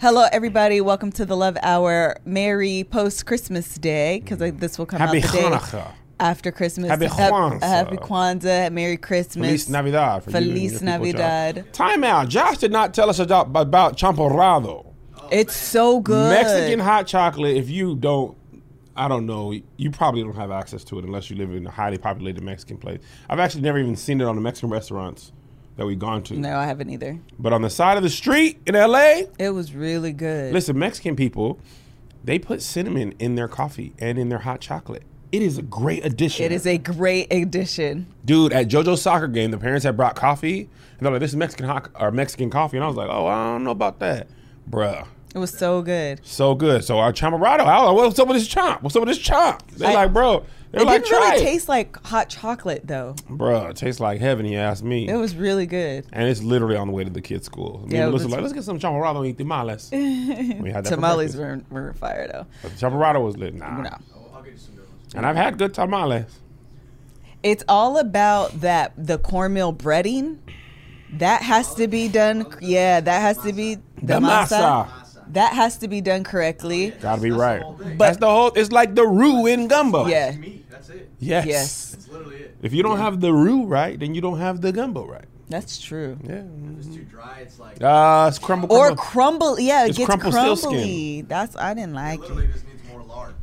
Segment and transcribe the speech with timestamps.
[0.00, 0.80] Hello, everybody.
[0.80, 2.18] Welcome to the Love Hour.
[2.24, 5.92] Merry post Christmas Day, because this will come Happy out the day Hanukkah.
[6.20, 6.88] after Christmas.
[6.88, 7.62] Happy Hap- Kwanzaa.
[7.62, 8.70] Happy Kwanzaa.
[8.72, 9.44] Merry Christmas.
[9.48, 10.22] Feliz Navidad.
[10.22, 11.72] For you Feliz people, Navidad.
[11.72, 12.28] Time out.
[12.28, 14.86] Josh did not tell us about, about champurrado.
[15.32, 16.30] It's so good.
[16.30, 18.36] Mexican hot chocolate, if you don't,
[18.94, 21.72] I don't know, you probably don't have access to it unless you live in a
[21.72, 23.00] highly populated Mexican place.
[23.28, 25.32] I've actually never even seen it on the Mexican restaurants
[25.78, 26.34] that we've gone to.
[26.34, 27.18] No, I haven't either.
[27.38, 30.52] But on the side of the street in LA, It was really good.
[30.52, 31.58] listen, Mexican people,
[32.22, 35.04] they put cinnamon in their coffee and in their hot chocolate.
[35.30, 36.44] It is a great addition.
[36.44, 38.06] It is a great addition.
[38.24, 39.50] dude at JoJo's soccer game.
[39.50, 40.68] The parents had brought coffee, and
[41.00, 43.52] they're like, "This is Mexican hot or Mexican coffee," and I was like, "Oh, I
[43.52, 44.28] don't know about that,
[44.68, 46.20] bruh." It was so good.
[46.24, 46.84] So good.
[46.84, 48.82] So our champurrado, I was like, "What's up with this chomp?
[48.82, 51.44] What's up with this chomp?" They're I- like, "Bro," they're It like, didn't really it."
[51.44, 53.14] taste like hot chocolate, though.
[53.28, 54.46] Bro, it tastes like heaven.
[54.46, 56.06] He asked me, It was really good.
[56.12, 57.84] and it's literally on the way to the kids' school.
[57.86, 60.90] Me Yeah, and Melissa like, "Let's get some champurrado and eat tamales." we had that
[60.90, 62.46] Tamales were, were fire, though.
[62.62, 63.54] But the champurrado was lit.
[63.54, 63.82] Nah.
[63.82, 63.96] No.
[65.14, 66.24] And I've had good tamales.
[67.42, 70.38] It's all about that the cornmeal breading.
[71.14, 72.46] That has to be done.
[72.60, 74.48] Yeah, that has to be the, The masa.
[74.86, 74.88] masa.
[75.32, 76.90] That has to be done correctly.
[77.00, 77.62] Gotta be right.
[77.62, 78.52] But- That's the whole.
[78.54, 80.06] It's like the roux in gumbo.
[80.06, 80.32] Yeah.
[80.32, 80.68] meat.
[80.70, 81.08] That's it.
[81.18, 81.46] Yes.
[81.46, 81.90] Yes.
[81.92, 82.56] That's literally it.
[82.62, 85.24] If you don't have the roux right, then you don't have the gumbo right.
[85.48, 86.18] That's true.
[86.24, 86.42] Yeah.
[86.78, 87.38] It's too dry.
[87.42, 88.70] It's like Uh, it's crumble.
[88.72, 88.96] Or crumble.
[89.56, 89.60] crumble.
[89.60, 90.70] Yeah, it It's gets crumple sealskin.
[90.70, 91.22] crumbly.
[91.22, 92.52] That's I didn't like literally it.
[92.52, 93.34] just needs more lard.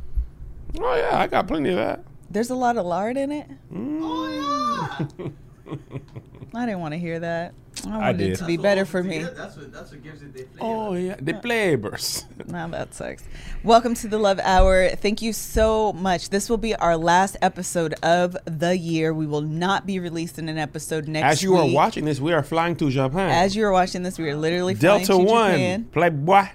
[0.80, 2.04] oh yeah, I got plenty of that.
[2.30, 3.48] There's a lot of lard in it.
[3.72, 5.32] Mm.
[6.56, 7.52] I didn't want to hear that.
[7.86, 9.18] I wanted it to be That's better for me.
[9.18, 9.34] together.
[9.34, 10.58] That's what that's what gives it the flavor.
[10.60, 12.24] Oh yeah, the flavors.
[12.46, 13.24] Now that sucks.
[13.62, 14.88] Welcome to the Love Hour.
[14.90, 16.30] Thank you so much.
[16.30, 19.12] This will be our last episode of the year.
[19.12, 22.42] We will not be releasing an episode next As you are watching this, we are
[22.42, 23.28] flying to Japan.
[23.30, 25.84] As you are watching this, we are literally flying Delta to One, Japan.
[25.92, 26.46] Playboy.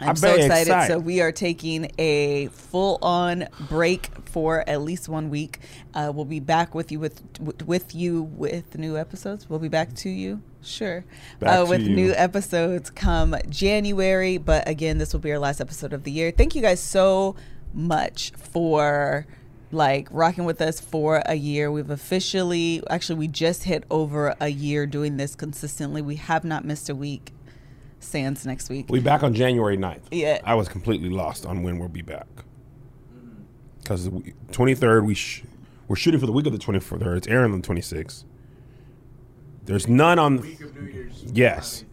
[0.00, 0.68] I'm I'm so excited.
[0.68, 0.92] excited.
[0.92, 5.58] So we are taking a full-on break for at least one week.
[5.94, 7.22] Uh, we'll be back with you with
[7.66, 9.48] with you with new episodes.
[9.50, 11.04] We'll be back to you, sure,
[11.42, 11.96] uh, with you.
[11.96, 14.38] new episodes come January.
[14.38, 16.30] But again, this will be our last episode of the year.
[16.30, 17.34] Thank you guys so
[17.74, 19.26] much for
[19.70, 21.70] like rocking with us for a year.
[21.70, 26.00] We've officially, actually, we just hit over a year doing this consistently.
[26.02, 27.32] We have not missed a week.
[28.00, 28.86] Sans next week.
[28.88, 30.02] We'll be back on January 9th.
[30.10, 30.40] Yeah.
[30.44, 32.26] I was completely lost on when we'll be back.
[33.80, 34.08] Because
[34.52, 35.42] twenty third, we sh-
[35.86, 37.16] we're shooting for the week of the twenty third.
[37.16, 38.24] It's airing on the twenty sixth.
[39.64, 40.36] There's none on.
[40.36, 41.24] The week of New Year's.
[41.32, 41.84] Yes.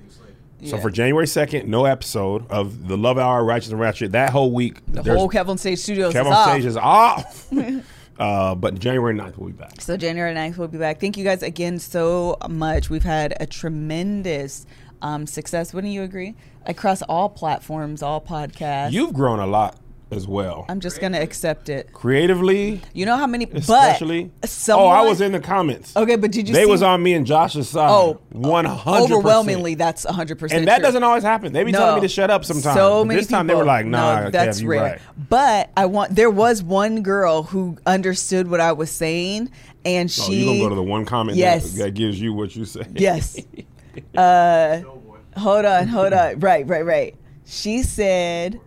[0.64, 0.82] So Yeah.
[0.82, 4.12] for January second, no episode of the Love Hour, Righteous and Ratchet.
[4.14, 6.50] That whole week, The whole Kev on Stage Studios Kev is on off.
[6.50, 7.48] stage is off.
[8.20, 9.80] uh, but January 9th, we'll be back.
[9.82, 11.00] So January 9th, we'll be back.
[11.00, 12.90] Thank you guys again so much.
[12.90, 14.66] We've had a tremendous
[15.06, 15.74] um, success.
[15.74, 16.34] Wouldn't you agree?
[16.66, 18.92] Across all platforms, all podcasts.
[18.92, 19.78] You've grown a lot
[20.12, 20.66] as well.
[20.68, 21.94] I'm just gonna accept it.
[21.94, 23.46] Creatively, You know how many?
[23.54, 24.32] especially.
[24.42, 25.96] But someone, oh, I was in the comments.
[25.96, 26.56] Okay, but did you?
[26.56, 27.90] They see, was on me and Josh's side.
[27.90, 30.40] Oh, 100 Overwhelmingly, that's 100.
[30.40, 31.54] percent And that doesn't always happen.
[31.54, 32.76] They be telling me to shut up sometimes.
[32.76, 34.82] So many this time they were like, nah, no, that's you rare.
[34.82, 35.02] right.
[35.30, 36.16] But I want.
[36.16, 39.52] There was one girl who understood what I was saying,
[39.84, 40.22] and she.
[40.22, 41.74] Oh, you gonna go to the one comment Yes.
[41.74, 42.86] that, that gives you what you say.
[42.96, 43.40] Yes.
[44.18, 44.96] uh, Oh
[45.38, 46.40] hold on, hold on.
[46.40, 47.16] Right, right, right.
[47.46, 48.60] She said,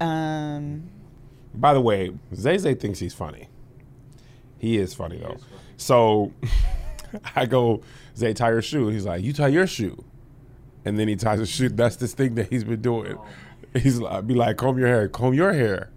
[0.00, 0.88] um,
[1.54, 3.48] By the way, Zay Zay thinks he's funny.
[4.58, 5.36] He is funny though.
[5.76, 6.32] So
[7.36, 7.82] I go,
[8.16, 8.88] Zay, tie your shoe.
[8.88, 10.04] He's like, you tie your shoe.
[10.84, 11.68] And then he ties his shoe.
[11.68, 13.18] That's this thing that he's been doing.
[13.74, 15.90] He's like, be like, comb your hair, comb your hair.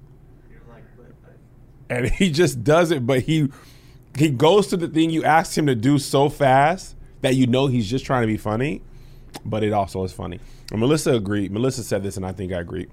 [0.70, 3.50] Like, but, but And he just does it, but he
[4.18, 7.68] he goes to the thing you asked him to do so fast that you know
[7.68, 8.82] he's just trying to be funny,
[9.46, 10.40] but it also is funny.
[10.72, 11.52] And Melissa agreed.
[11.52, 12.88] Melissa said this, and I think I agree.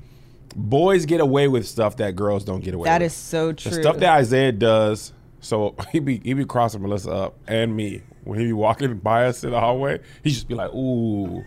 [0.56, 3.12] Boys get away with stuff that girls don't get away that with.
[3.12, 3.70] is so true.
[3.70, 5.12] The stuff that Isaiah does.
[5.40, 9.26] So he be he be crossing Melissa up and me when he be walking by
[9.26, 10.00] us in the hallway.
[10.22, 11.44] He just be like, "Ooh,"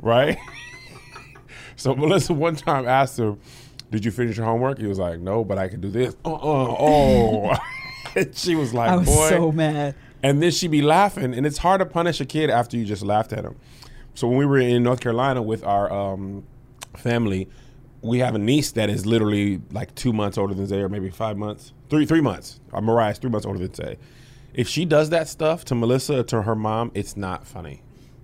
[0.00, 0.38] right?
[1.74, 3.40] So Melissa one time asked him,
[3.90, 6.32] "Did you finish your homework?" He was like, "No, but I can do this." Uh,
[6.32, 7.54] uh oh.
[8.34, 9.94] She was like, I was "Boy." so mad.
[10.22, 13.02] And then she'd be laughing, and it's hard to punish a kid after you just
[13.02, 13.56] laughed at him.
[14.14, 16.44] So when we were in North Carolina with our um,
[16.96, 17.48] family,
[18.02, 21.10] we have a niece that is literally like two months older than Zay, or maybe
[21.10, 22.60] five months, three three months.
[22.72, 23.98] Uh, Mariah's three months older than Zay.
[24.54, 27.82] If she does that stuff to Melissa, to her mom, it's not funny.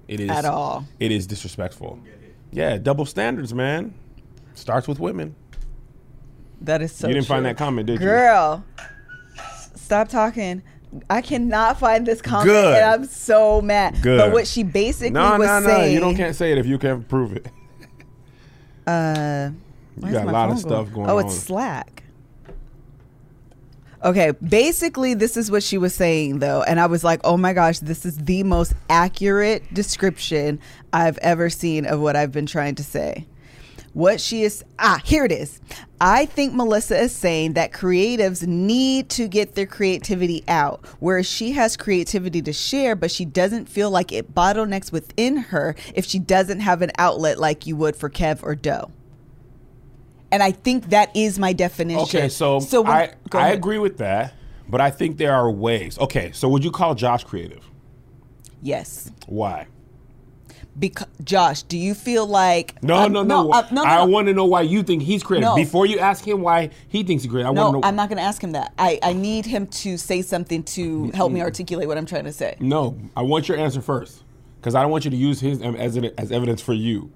[0.08, 0.86] It is At all.
[1.00, 2.00] It is disrespectful.
[2.50, 3.94] Yeah, double standards, man.
[4.54, 5.34] Starts with women.
[6.60, 8.06] That is so you didn't find that comment, did you?
[8.06, 8.64] Girl,
[9.74, 10.62] stop talking.
[11.10, 12.76] I cannot find this comment, Good.
[12.76, 14.00] and I'm so mad.
[14.02, 14.18] Good.
[14.18, 15.66] But what she basically No, was no, no.
[15.66, 17.46] saying, You don't can't say it if you can't prove it.
[18.86, 19.50] Uh,
[20.02, 21.26] You got a lot of stuff going Oh, on.
[21.26, 22.04] it's Slack.
[24.04, 26.62] Okay, basically, this is what she was saying, though.
[26.62, 30.60] And I was like, oh my gosh, this is the most accurate description
[30.92, 33.26] I've ever seen of what I've been trying to say.
[33.94, 35.60] What she is, ah, here it is.
[36.00, 41.52] I think Melissa is saying that creatives need to get their creativity out, whereas she
[41.52, 46.18] has creativity to share, but she doesn't feel like it bottlenecks within her if she
[46.18, 48.90] doesn't have an outlet like you would for Kev or Doe.
[50.30, 52.02] And I think that is my definition.
[52.02, 54.34] Okay, so, when- I I agree with that,
[54.68, 55.98] but I think there are ways.
[55.98, 57.64] Okay, so would you call Josh creative?
[58.62, 59.10] Yes.
[59.26, 59.66] Why?
[60.78, 63.50] Because Josh, do you feel like No, um, no, no.
[63.50, 64.06] uh, no, no, I no.
[64.06, 65.48] want to know why you think he's creative.
[65.48, 65.56] No.
[65.56, 67.88] Before you ask him why he thinks he's creative, I No, want to know.
[67.88, 68.72] I'm not going to ask him that.
[68.78, 72.32] I, I need him to say something to help me articulate what I'm trying to
[72.32, 72.56] say.
[72.60, 74.22] No, I want your answer first,
[74.60, 77.10] because I don't want you to use his um, as as evidence for you.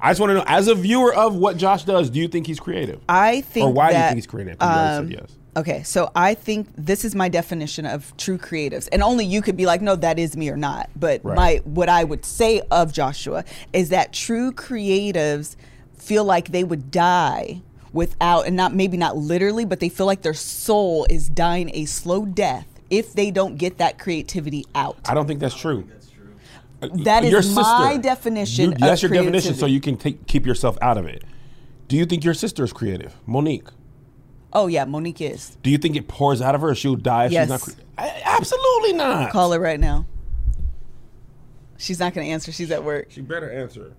[0.00, 2.46] I just want to know, as a viewer of what Josh does, do you think
[2.46, 3.00] he's creative?
[3.08, 4.58] I think or why do you think he's creative?
[4.58, 5.38] 'Cause you already um, said yes.
[5.54, 9.56] Okay, so I think this is my definition of true creatives, and only you could
[9.56, 10.88] be like, no, that is me or not.
[10.96, 11.36] But Right.
[11.36, 15.56] my what I would say of Joshua is that true creatives
[15.94, 17.60] feel like they would die
[17.92, 21.84] without, and not maybe not literally, but they feel like their soul is dying a
[21.84, 24.96] slow death if they don't get that creativity out.
[25.06, 25.84] I don't think that's true.
[25.86, 26.30] That's true.
[26.80, 28.72] Uh, that is Your my definition.
[28.72, 31.22] You- that's of your definition, so you can take, keep yourself out of it.
[31.88, 33.68] Do you think your sister is creative, Monique?
[34.52, 35.56] Oh yeah, Monique is.
[35.62, 36.70] Do you think it pours out of her?
[36.70, 37.44] or She'll die if Yes.
[37.44, 37.60] she's not.
[37.60, 39.30] Cre- I- absolutely not.
[39.32, 40.06] Call her right now.
[41.78, 42.52] She's not going to answer.
[42.52, 43.06] She's at work.
[43.10, 43.94] She better answer.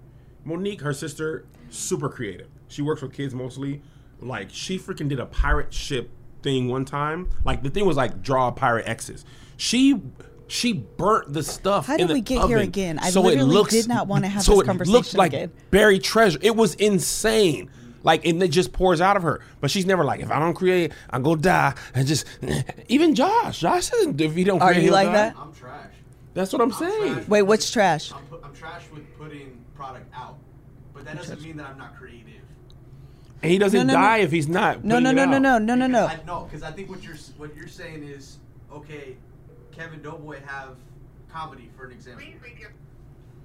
[0.46, 2.48] Monique, her sister, super creative.
[2.68, 3.82] She works with kids mostly.
[4.22, 6.10] Like she freaking did a pirate ship
[6.44, 7.30] thing one time.
[7.44, 9.26] Like the thing was like draw pirate X's.
[9.58, 10.02] She
[10.48, 11.88] she burnt the stuff.
[11.88, 13.00] How in did the we get here again?
[13.00, 15.34] I so it literally looks, did not wanna have so this it conversation looked like
[15.34, 15.52] again.
[15.72, 16.40] buried treasure.
[16.42, 17.70] It was insane.
[18.04, 19.42] Like and it just pours out of her.
[19.62, 21.74] But she's never like, if I don't create, I'm gonna die.
[21.96, 22.26] And just
[22.90, 23.60] even Josh.
[23.60, 25.14] Josh says if he don't Are create, you like die.
[25.14, 25.36] that?
[25.38, 25.94] I'm trash.
[26.34, 27.14] That's what I'm I'm saying.
[27.16, 27.28] trash.
[27.28, 28.12] Wait, what's trash?
[28.12, 30.38] I'm, pu- I'm trash with putting product out,
[30.94, 32.20] but that doesn't mean that I'm not creative.
[33.42, 34.06] And he doesn't No, no, no.
[34.06, 34.84] die if he's not.
[34.86, 35.42] No, no, no, it no, out.
[35.42, 36.06] no, no, no, no.
[36.08, 38.38] I, no, because I think what you're what you're saying is
[38.72, 39.18] okay.
[39.72, 40.76] Kevin Doughboy have
[41.32, 42.24] comedy for an example.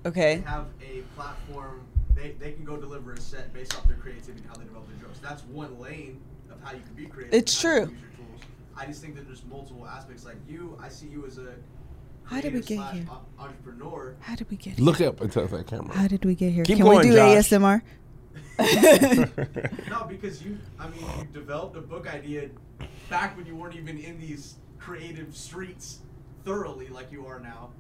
[0.07, 0.37] Okay.
[0.37, 1.81] They have a platform.
[2.19, 4.89] They, they can go deliver a set based off their creativity and how they develop
[4.89, 5.21] their jokes.
[5.21, 6.21] That's one lane
[6.51, 7.33] of how you can be creative.
[7.33, 7.95] It's and how you true.
[7.95, 8.41] use your tools.
[8.77, 10.25] I just think that there's multiple aspects.
[10.25, 11.55] Like you, I see you as a
[12.25, 13.07] How did we get slash here?
[13.39, 14.17] Entrepreneur.
[14.21, 14.85] How did we get here?
[14.85, 15.97] Look up into that camera.
[15.97, 16.65] How did we get here?
[16.65, 17.51] Keep Can going, we do Josh.
[17.51, 17.83] ASMR?
[19.89, 22.51] No, because you, I mean, you developed a book idea
[23.09, 26.01] back when you weren't even in these creative streets
[26.45, 27.71] thoroughly like you are now.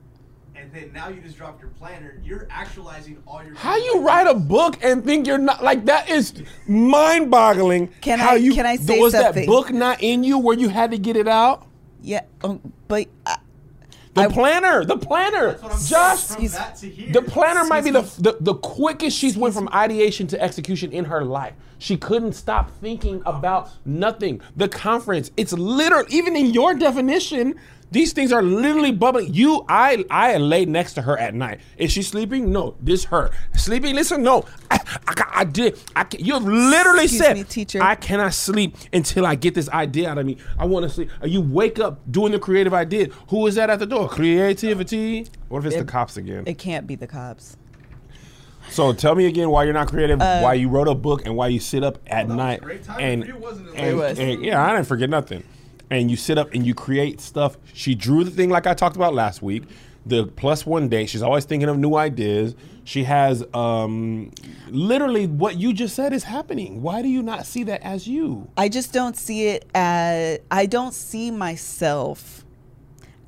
[0.61, 2.21] And then now you just dropped your planner.
[2.25, 3.55] You're actualizing all your.
[3.55, 6.35] How you write a book and think you're not like that is
[6.67, 7.89] mind-boggling.
[8.01, 9.43] Can how I- you, can I say was something?
[9.45, 11.67] that book not in you where you had to get it out?
[12.03, 13.37] Yeah, um, but uh,
[14.15, 16.25] The I- planner, the planner, That's Josh.
[16.25, 17.13] From that to here.
[17.13, 21.05] The planner might be the, the the quickest she's went from ideation to execution in
[21.05, 21.55] her life.
[21.79, 24.41] She couldn't stop thinking about nothing.
[24.57, 27.55] The conference, it's literally even in your definition,
[27.91, 29.33] these things are literally bubbling.
[29.33, 31.61] You, I, I lay next to her at night.
[31.79, 32.53] Is she sleeping?
[32.53, 33.95] No, this her sleeping.
[33.95, 35.81] Listen, no, I, I, I did.
[35.97, 37.83] I, can- you have literally Excuse said, me, teacher.
[37.83, 40.37] I cannot sleep until I get this idea out of me.
[40.59, 41.11] I want to sleep.
[41.25, 43.07] You wake up doing the creative idea.
[43.29, 44.09] Who is that at the door?
[44.09, 45.27] Creativity.
[45.49, 46.45] What if it's the cops again?
[46.47, 47.57] it can't be the cops.
[48.71, 51.35] So tell me again why you're not creative, Uh, why you wrote a book, and
[51.35, 52.61] why you sit up at that night.
[52.61, 53.75] great timing and, for you, wasn't it?
[53.77, 54.19] and- It was.
[54.19, 55.43] and- yeah, I didn't forget nothing.
[55.91, 57.57] And you sit up and you create stuff.
[57.73, 59.65] She drew the thing like I talked about last week.
[60.07, 61.09] The plus one date.
[61.09, 62.55] She's always thinking of new ideas.
[62.85, 64.31] She has um,
[64.69, 66.81] literally what you just said is happening.
[66.81, 68.49] Why do you not see that as you?
[68.57, 72.47] I just don't see it as I don't see myself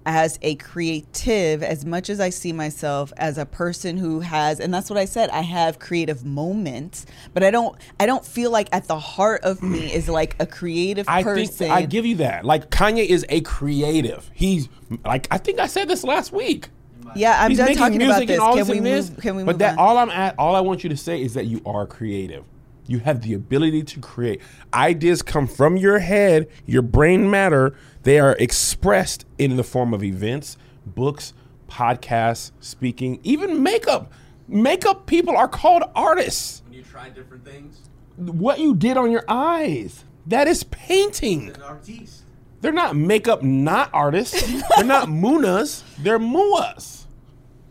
[0.07, 4.73] as a creative as much as I see myself as a person who has and
[4.73, 7.05] that's what I said I have creative moments
[7.35, 10.47] but I don't I don't feel like at the heart of me is like a
[10.47, 12.45] creative I person think I give you that.
[12.45, 14.31] Like Kanye is a creative.
[14.33, 14.69] He's
[15.05, 16.69] like I think I said this last week.
[17.15, 19.79] yeah I'm He's done talking about this can we move can we but that on?
[19.79, 22.45] all I'm at all I want you to say is that you are creative.
[22.87, 24.41] You have the ability to create.
[24.75, 27.75] Ideas come from your head, your brain matter.
[28.03, 30.57] They are expressed in the form of events,
[30.87, 31.33] books,
[31.69, 34.13] podcasts, speaking, even makeup.
[34.49, 36.63] Makeup people are called artists.
[36.65, 37.79] When you try different things,
[38.17, 41.51] What you did on your eyes, that is painting.
[41.55, 42.25] an artiste.
[42.61, 44.43] They're not makeup not artists.
[44.77, 45.83] They're not munas.
[46.03, 47.00] They're muas.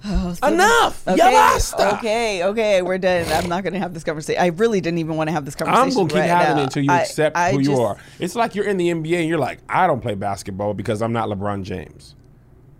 [0.05, 1.05] Oh, Enough.
[1.07, 1.97] Okay, Ya basta.
[1.97, 3.25] okay, okay, we're done.
[3.33, 4.41] I'm not going to have this conversation.
[4.41, 5.87] I really didn't even want to have this conversation.
[5.87, 6.07] I'm conversation.
[6.07, 6.61] gonna keep right having now.
[6.61, 7.97] it until you I- accept I who you are.
[8.19, 11.11] It's like you're in the NBA and you're like, I don't play basketball because I'm
[11.11, 12.15] not LeBron James.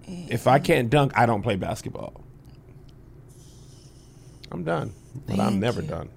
[0.07, 2.23] If I can't dunk, I don't play basketball.
[4.51, 4.93] I'm done,
[5.27, 6.09] but I'm never done.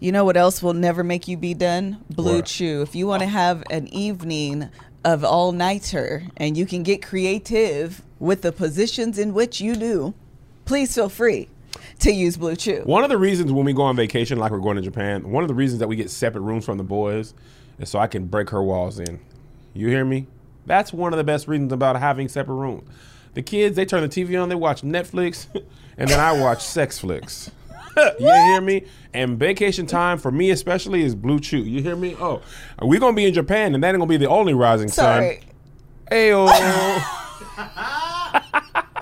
[0.00, 2.04] You know what else will never make you be done?
[2.10, 2.46] Blue What?
[2.46, 2.82] Chew.
[2.82, 4.68] If you want to have an evening
[5.04, 10.12] of all nighter and you can get creative with the positions in which you do,
[10.64, 11.48] please feel free
[12.00, 12.82] to use Blue Chew.
[12.84, 15.42] One of the reasons when we go on vacation, like we're going to Japan, one
[15.44, 17.34] of the reasons that we get separate rooms from the boys
[17.78, 19.20] is so I can break her walls in.
[19.72, 20.26] You hear me?
[20.66, 22.88] That's one of the best reasons about having separate rooms.
[23.34, 25.46] The kids, they turn the TV on, they watch Netflix,
[25.98, 27.50] and then I watch sex flicks.
[28.18, 28.84] you hear me?
[29.12, 31.58] And vacation time for me especially is Blue Chew.
[31.58, 32.16] You hear me?
[32.18, 32.42] Oh,
[32.82, 35.40] we're gonna be in Japan, and that ain't gonna be the only rising Sorry.
[35.40, 36.18] sun.
[36.18, 36.48] Ayo.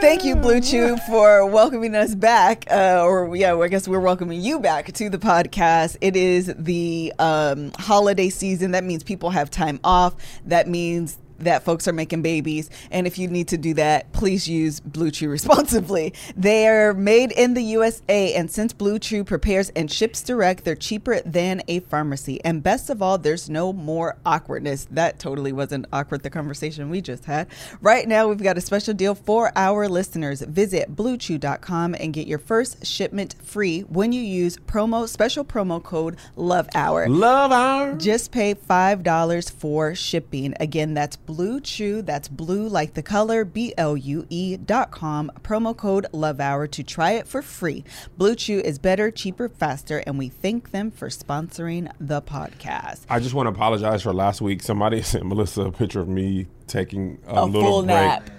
[0.00, 2.66] Thank you, Blue Chew, for welcoming us back.
[2.70, 5.96] Uh, or, yeah, I guess we're welcoming you back to the podcast.
[6.02, 8.72] It is the um, holiday season.
[8.72, 10.14] That means people have time off.
[10.44, 12.70] That means that folks are making babies.
[12.90, 16.14] And if you need to do that, please use Blue Chew responsibly.
[16.36, 18.34] They're made in the USA.
[18.34, 22.42] And since Blue Chew prepares and ships direct, they're cheaper than a pharmacy.
[22.44, 24.86] And best of all, there's no more awkwardness.
[24.90, 27.48] That totally wasn't awkward, the conversation we just had.
[27.80, 30.42] Right now, we've got a special deal for our listeners.
[30.42, 36.16] Visit bluechew.com and get your first shipment free when you use promo special promo code
[36.36, 37.08] Love Hour.
[37.08, 37.94] Love Hour.
[37.94, 40.54] Just pay $5 for shipping.
[40.60, 42.02] Again, that's Blue Chew.
[42.02, 45.30] That's blue like the color, B L U E dot com.
[45.42, 47.84] Promo code Love Hour to try it for free.
[48.16, 53.04] Blue Chew is better, cheaper, faster, and we thank them for sponsoring the podcast.
[53.10, 54.62] I just want to apologize for last week.
[54.62, 57.88] Somebody sent Melissa a picture of me taking a, A little full break.
[57.88, 58.30] nap.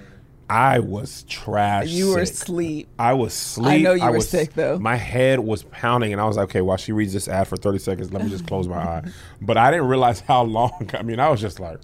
[0.49, 1.87] I was trash.
[1.89, 2.35] You were sick.
[2.43, 2.87] asleep.
[2.97, 3.67] I was sleep.
[3.67, 4.79] I know you were was, sick, though.
[4.79, 7.57] My head was pounding, and I was like, okay, while she reads this ad for
[7.57, 9.03] 30 seconds, let me just close my eye.
[9.41, 10.89] But I didn't realize how long.
[10.97, 11.79] I mean, I was just like,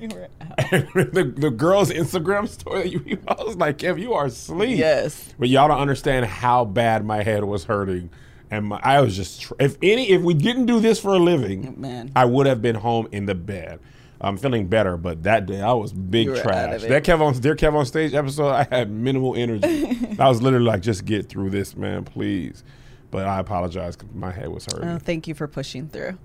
[0.94, 2.88] Were the, the girl's Instagram story.
[3.06, 4.78] You, I was like, Kev, you are asleep.
[4.78, 5.34] Yes.
[5.38, 8.10] But y'all don't understand how bad my head was hurting.
[8.50, 11.18] And my, I was just, tr- if any, if we didn't do this for a
[11.18, 12.12] living, oh, Man.
[12.16, 13.80] I would have been home in the bed.
[14.20, 16.74] I'm feeling better, but that day I was big You were out trash.
[16.76, 16.88] of it.
[16.88, 19.96] That Kev on, dear Kev on stage episode, I had minimal energy.
[20.18, 22.64] I was literally like, just get through this, man, please.
[23.10, 23.96] But I apologize.
[23.96, 24.88] 'cause My head was oh, hurting.
[24.90, 26.18] Oh, thank you for pushing through.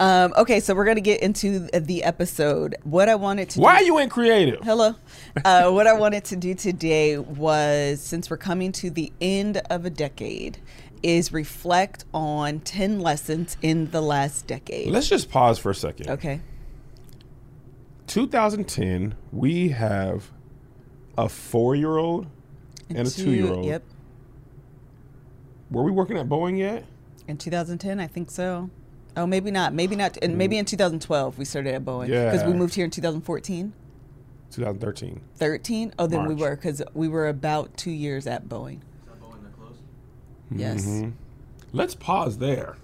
[0.00, 2.74] Um, okay, so we're going to get into the episode.
[2.82, 4.60] What I wanted to Why do- are you in creative?
[4.62, 4.94] Hello.
[5.44, 9.84] Uh, what I wanted to do today was, since we're coming to the end of
[9.84, 10.58] a decade,
[11.02, 14.88] is reflect on 10 lessons in the last decade.
[14.90, 16.10] Let's just pause for a second.
[16.10, 16.40] okay.
[18.08, 20.30] 2010, we have
[21.16, 22.26] a four year old
[22.90, 23.64] and a two year old.
[23.64, 23.84] Yep.
[25.70, 26.84] Were we working at Boeing yet?
[27.28, 28.68] In 2010, I think so.
[29.16, 29.74] Oh, maybe not.
[29.74, 30.16] Maybe not.
[30.22, 33.72] And maybe in 2012 we started at Boeing because we moved here in 2014,
[34.50, 35.20] 2013.
[35.36, 35.94] 13.
[35.98, 38.76] Oh, then we were because we were about two years at Boeing.
[38.80, 39.76] Is that Boeing that close?
[40.50, 40.84] Yes.
[40.84, 41.10] Mm-hmm.
[41.72, 42.76] Let's pause there.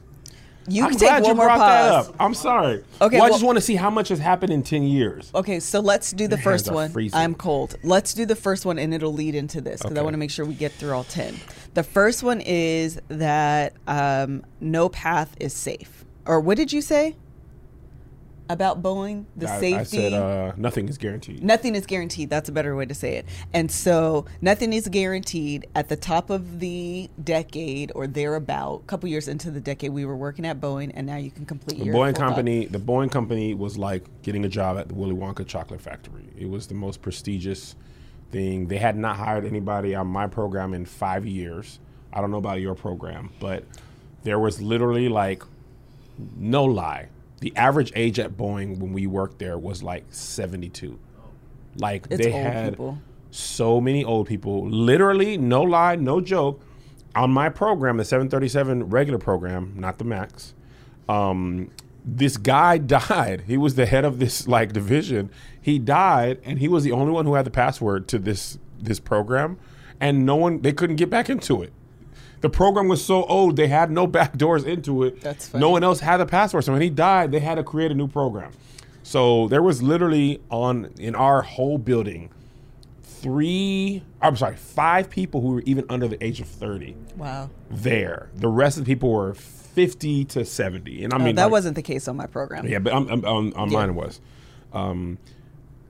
[0.71, 2.09] You I'm can glad take you one more brought that pause.
[2.11, 2.17] up.
[2.21, 2.85] I'm sorry.
[3.01, 5.31] Okay, Well, I just want to see how much has happened in 10 years.
[5.35, 6.91] Okay, so let's do the Your first one.
[6.91, 7.19] freezing.
[7.19, 7.77] I'm cold.
[7.83, 10.31] Let's do the first one, and it'll lead into this because I want to make
[10.31, 11.35] sure we get through all ten.
[11.73, 16.05] The first one is that um, no path is safe.
[16.29, 17.17] Or what did you say
[18.51, 19.25] about Boeing?
[19.35, 19.99] The I, safety.
[20.07, 21.43] I said uh, nothing is guaranteed.
[21.43, 22.29] Nothing is guaranteed.
[22.29, 23.25] That's a better way to say it.
[23.55, 25.67] And so nothing is guaranteed.
[25.75, 30.05] At the top of the decade or thereabout, a couple years into the decade, we
[30.05, 33.11] were working at Boeing, and now you can complete The your Boeing company, the Boeing
[33.11, 36.29] company was like getting a job at the Willy Wonka chocolate factory.
[36.37, 37.75] It was the most prestigious
[38.31, 38.69] thing.
[38.69, 41.81] They had not hired anybody on my program in five years.
[42.13, 43.65] I don't know about your program, but
[44.25, 45.43] there was literally like
[46.37, 47.09] no lie,
[47.41, 50.99] the average age at Boeing when we worked there was like 72.
[51.77, 52.99] Like It's they had people.
[53.31, 54.69] so many old people.
[54.69, 56.61] Literally, no lie, no joke.
[57.15, 60.55] On my program, the 737 regular program, not the Max,
[61.09, 61.71] um,
[62.05, 63.45] this guy died.
[63.47, 65.31] He was the head of this like division.
[65.61, 69.01] He died, and he was the only one who had the password to this this
[69.01, 69.59] program,
[70.01, 71.73] and no one they couldn't get back into it.
[72.41, 75.21] The program was so old they had no back doors into it.
[75.21, 75.61] That's funny.
[75.61, 76.65] No one else had the password.
[76.65, 78.53] So when he died, they had to create a new program.
[79.03, 82.31] So there was literally on in our whole building
[83.03, 87.51] three I'm sorry, five people who were even under the age of 30 Wow.
[87.71, 88.29] there.
[88.35, 91.05] The rest of the people were 50 to 70.
[91.05, 92.67] And I Oh, mean that like- wasn't the case on my program.
[92.67, 93.79] yeah, but I'm, I'm, on, on Yeah.
[93.79, 94.21] mine it was.
[94.73, 95.19] Um,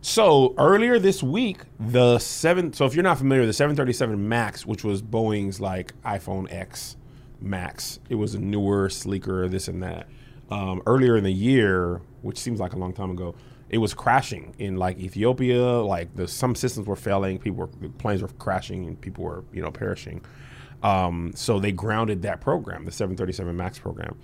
[0.08, 2.72] so earlier this week, the seven.
[2.72, 6.96] So if you're not familiar, the 737 Max, which was Boeing's like iPhone X
[7.40, 10.08] Max, it was a newer, sleeker, this and that.
[10.50, 13.34] Um, earlier in the year, which seems like a long time ago,
[13.68, 15.62] it was crashing in like Ethiopia.
[15.62, 19.60] Like the some systems were failing, people were planes were crashing, and people were you
[19.60, 20.24] know perishing.
[20.82, 24.16] Um, so they grounded that program, the 737 Max program.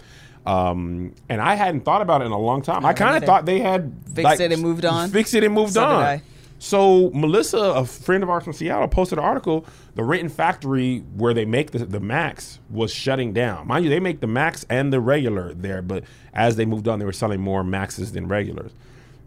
[0.46, 2.84] Um, and I hadn't thought about it in a long time.
[2.84, 5.10] I, kind of thought they had Fixed it and moved on?
[5.10, 6.02] Fixed it and moved So on.
[6.02, 6.22] I.
[6.58, 9.66] So Melissa, a friend of ours from Seattle, posted an article.
[9.96, 13.66] The Renton factory where they make the, the Max was shutting down.
[13.66, 16.98] Mind you, they make the Max and the regular there, but as they moved on,
[16.98, 18.72] they were selling more Maxes than regulars.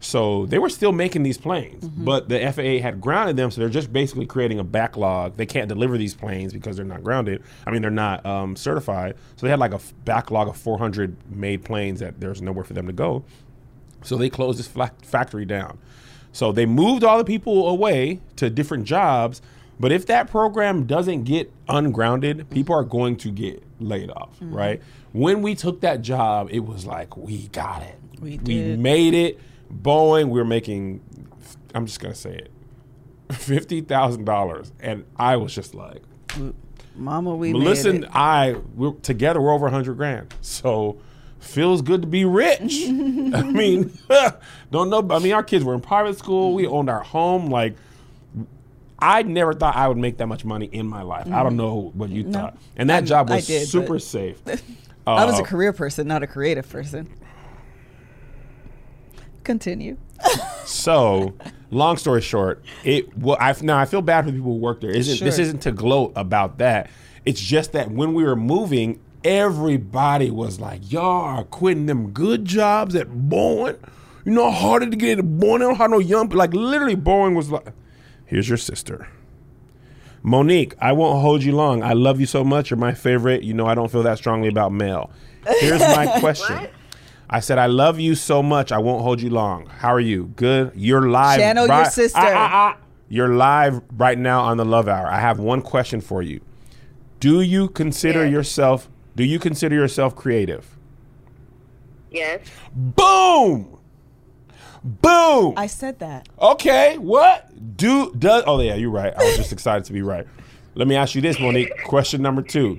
[0.00, 2.04] So they were still making these planes, Mm-hmm.
[2.04, 3.50] but the FAA had grounded them.
[3.50, 5.36] So they're just basically creating a backlog.
[5.36, 7.42] They can't deliver these planes because they're not grounded.
[7.66, 9.16] I mean, they're not um, certified.
[9.36, 12.74] So they had like a f- backlog of 400 made planes that there's nowhere for
[12.74, 13.24] them to go.
[14.02, 15.78] So they closed this fla- factory down.
[16.32, 19.42] So they moved all the people away to different jobs.
[19.80, 24.80] But if that program doesn't get ungrounded, people are going to get laid off, right?
[25.12, 27.96] When we took that job, it was like, we got it.
[28.20, 29.40] We We made it.
[29.72, 31.00] Boeing, we were making,
[31.74, 32.50] I'm just going to say it,
[33.28, 34.70] $50,000.
[34.80, 36.02] And I was just like,
[36.96, 38.10] Mama, we Melissa made and it.
[38.12, 40.34] I, we're together, we're over 100 grand.
[40.40, 40.98] So
[41.38, 42.84] feels good to be rich.
[42.88, 43.92] I mean,
[44.70, 45.06] don't know.
[45.10, 46.54] I mean, our kids were in private school.
[46.54, 47.46] We owned our home.
[47.46, 47.76] Like,
[48.98, 51.30] I never thought I would make that much money in my life.
[51.30, 52.56] I don't know what you thought.
[52.76, 54.40] And that I'm- job was did, super safe.
[55.06, 57.08] I was Uh, a career person, not a creative person.
[59.48, 59.96] Continue.
[60.66, 61.32] So,
[61.70, 64.82] long story short, it well, I now I feel bad for the people who work
[64.82, 64.90] there.
[64.90, 66.90] Isn't this isn't to gloat about that?
[67.24, 72.44] It's just that when we were moving, everybody was like, "Y'all are quitting them good
[72.44, 73.78] jobs at Boeing.
[74.26, 75.60] You know how hard it to get into Boeing.
[75.60, 77.68] They don't have no young like literally Boeing was like,
[78.26, 79.08] here's your sister."
[80.22, 81.82] Monique, I won't hold you long.
[81.82, 82.68] I love you so much.
[82.68, 83.44] You're my favorite.
[83.44, 85.10] You know I don't feel that strongly about Mel.
[85.60, 86.68] Here's my question.
[87.30, 88.72] I said I love you so much.
[88.72, 89.66] I won't hold you long.
[89.66, 90.32] How are you?
[90.36, 90.72] Good.
[90.74, 91.38] You're live.
[91.40, 92.18] Channel your sister.
[92.20, 92.84] Ah, ah, ah.
[93.08, 95.06] You're live right now on the Love Hour.
[95.06, 96.40] I have one question for you.
[97.20, 98.30] Do you consider Yeah.
[98.30, 98.88] yourself?
[99.16, 100.76] Do you consider yourself creative?
[102.10, 102.40] Yes.
[102.74, 103.78] Boom.
[104.84, 105.54] Boom.
[105.56, 106.28] I said that.
[106.40, 108.44] Okay, what do does?
[108.46, 109.12] Oh yeah, you're right.
[109.14, 110.26] I was just excited to be right.
[110.74, 111.72] Let me ask you this, Monique.
[111.84, 112.78] Question number two: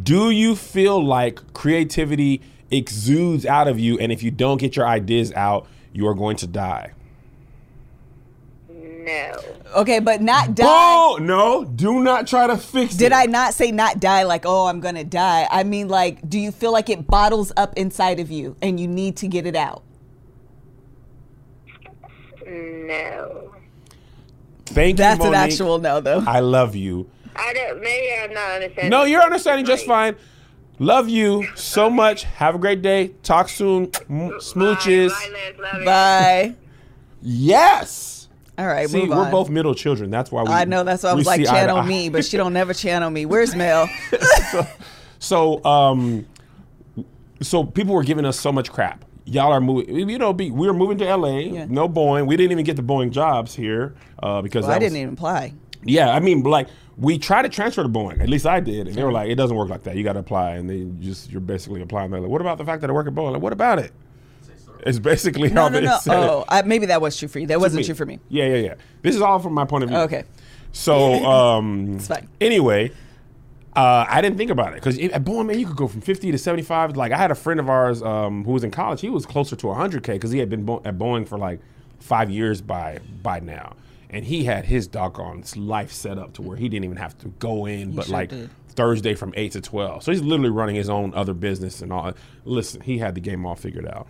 [0.00, 2.42] Do you feel like creativity
[2.74, 6.36] exudes out of you, and if you don't get your ideas out, you are going
[6.38, 6.92] to die?
[8.68, 9.32] No.
[9.76, 10.64] Okay, but not die.
[10.66, 11.64] Oh no!
[11.64, 12.98] Do not try to fix it.
[12.98, 15.46] Did I not say not die like, oh, I'm going to die?
[15.50, 18.88] I mean, like, do you feel like it bottles up inside of you and you
[18.88, 19.82] need to get it out?
[22.46, 23.52] No.
[24.66, 26.22] Thank That's you, That's an actual no, though.
[26.26, 27.10] I love you.
[27.36, 27.82] I don't.
[27.82, 28.90] Maybe I'm not understanding.
[28.90, 30.16] No, you're understanding just fine.
[30.84, 32.24] Love you so much.
[32.24, 33.08] Have a great day.
[33.22, 33.86] Talk soon.
[33.88, 35.08] Smooches.
[35.08, 35.58] Bye, bye, Liz.
[35.58, 35.84] Love you.
[35.86, 36.54] Bye.
[37.22, 38.28] Yes.
[38.58, 39.30] All right, See, move we're on.
[39.30, 40.10] both middle children.
[40.10, 40.48] That's why we.
[40.50, 42.52] I know that's why I we was like see eye channel me, but she don't
[42.60, 43.24] never channel me.
[43.26, 43.88] Where's Mel?
[45.20, 46.26] So, um,
[47.40, 49.06] so people were giving us so much crap.
[49.24, 50.06] Y'all are moving.
[50.10, 51.38] You know, be, we were moving to LA.
[51.38, 51.64] Yeah.
[51.66, 52.26] No Boeing.
[52.26, 55.14] We didn't even get the Boeing jobs here uh, because Well, I was- didn't even
[55.14, 55.54] apply.
[55.82, 58.20] Yeah, I mean, like we tried to transfer to Boeing.
[58.20, 59.96] At least I did, and they were like, "It doesn't work like that.
[59.96, 62.10] You got to apply." And then just you're basically applying.
[62.10, 63.92] They're like, "What about the fact that I work at Boeing?" Like, what about it?
[64.86, 65.98] It's basically No, how no, they no.
[65.98, 66.14] said.
[66.16, 67.46] Oh, I, maybe that was true for you.
[67.46, 67.86] That wasn't me.
[67.86, 68.20] true for me.
[68.28, 68.74] Yeah, yeah, yeah.
[69.02, 69.98] This is all from my point of view.
[70.00, 70.24] Okay.
[70.72, 71.98] So, um.
[72.40, 72.90] Anyway,
[73.74, 76.30] uh, I didn't think about it because at Boeing, man, you could go from 50
[76.32, 76.96] to 75.
[76.96, 79.00] Like, I had a friend of ours um, who was in college.
[79.00, 81.60] He was closer to 100K because he had been bo- at Boeing for like
[82.00, 83.74] five years by by now.
[84.14, 87.28] And he had his doggone life set up to where he didn't even have to
[87.40, 88.48] go in, but sure like did.
[88.68, 90.04] Thursday from eight to twelve.
[90.04, 92.12] So he's literally running his own other business and all.
[92.44, 94.06] Listen, he had the game all figured out.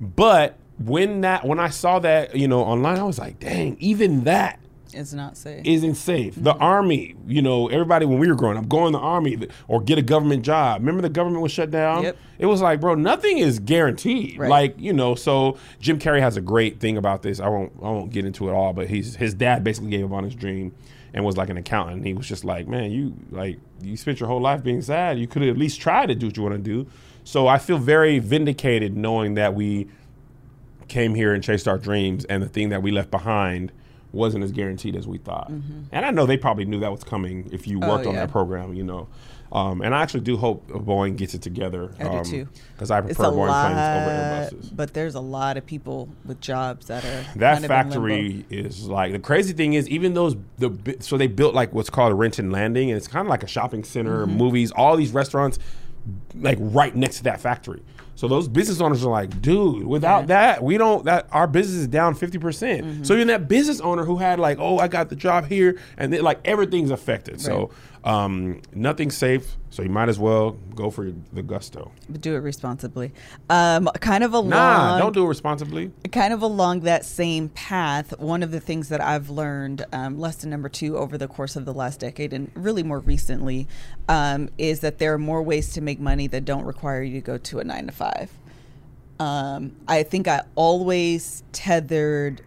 [0.00, 4.24] But when that when I saw that you know online, I was like, dang, even
[4.24, 4.58] that
[4.94, 5.64] It's not safe.
[5.64, 6.34] isn't safe.
[6.36, 6.62] The mm-hmm.
[6.62, 9.98] army, you know, everybody when we were growing up, go in the army or get
[9.98, 10.80] a government job.
[10.80, 12.04] Remember the government was shut down?
[12.04, 12.16] Yep.
[12.38, 14.38] It was like, bro, nothing is guaranteed.
[14.38, 14.50] Right.
[14.50, 17.40] Like, you know, so Jim Carrey has a great thing about this.
[17.40, 20.12] I won't I won't get into it all, but he's his dad basically gave up
[20.12, 20.74] on his dream
[21.12, 21.98] and was like an accountant.
[21.98, 25.18] And he was just like, Man, you like you spent your whole life being sad.
[25.18, 26.86] You could have at least tried to do what you want to do.
[27.24, 29.88] So I feel very vindicated knowing that we
[30.88, 33.72] came here and chased our dreams, and the thing that we left behind
[34.14, 35.48] wasn't as guaranteed as we thought.
[35.48, 37.90] And I know they probably knew that was coming if you Mm-hmm.
[37.90, 38.20] Oh, worked on yeah.
[38.26, 39.08] that program, you know.
[39.52, 41.92] Um, and I actually do hope Boeing gets it together.
[42.00, 42.48] I do too.
[42.72, 44.76] Because I prefer Boeing lot, planes over Airbuses.
[44.76, 47.74] but there's a lot of people with jobs that are That kind of in limbo.
[47.74, 51.90] factory is like the crazy thing is even those the so they built like what's
[51.90, 54.36] called a Renton Landing and it's kind of like a shopping center, Mm-hmm.
[54.36, 55.58] movies, all these restaurants
[56.34, 57.82] like right next to that factory.
[58.16, 61.88] So those business owners are like, dude, without that, we don't that our business is
[61.88, 62.40] down 50%.
[62.40, 63.02] percent Mm-hmm.
[63.04, 66.12] So even that business owner who had like, oh, I got the job here and
[66.12, 67.40] then like everything's affected.
[67.40, 67.70] So
[68.04, 69.56] um nothing's safe.
[69.70, 71.90] So you might as well go for the gusto.
[72.08, 73.12] But do it responsibly.
[73.50, 75.90] Um, kind of along, Nah, don't do it responsibly.
[76.12, 78.16] kind of along that same path.
[78.20, 81.64] One of the things that I've learned, um, lesson number two, over the course of
[81.64, 83.66] the last decade, and really more recently,
[84.08, 87.24] um, is that there are more ways to make money that don't require you to
[87.26, 88.30] go to a nine to five.
[89.18, 92.42] Um, I think I always tethered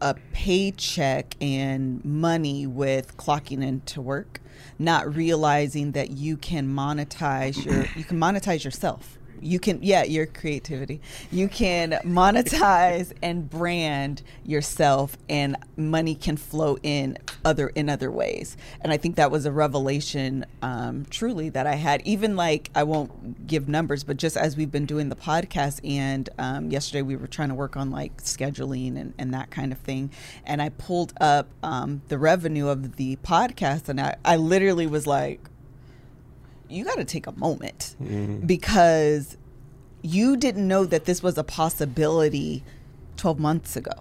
[0.00, 4.40] a paycheck and money with clocking into work,
[4.78, 9.18] not realizing that you can monetize your you can monetize yourself.
[9.40, 11.00] You can yeah, your creativity.
[11.30, 18.56] You can monetize and brand yourself and money can flow in other in other ways.
[18.80, 22.02] And I think that was a revelation um, truly that I had.
[22.06, 26.28] Even like I won't give numbers, but just as we've been doing the podcast and
[26.38, 29.78] um, yesterday we were trying to work on like scheduling and, and that kind of
[29.78, 30.10] thing.
[30.44, 35.06] And I pulled up um, the revenue of the podcast and I, I literally was
[35.06, 35.40] like,
[36.68, 37.96] you got to take a moment
[38.46, 39.36] because
[40.02, 42.62] you didn't know that this was a possibility
[43.16, 43.92] 12 months ago.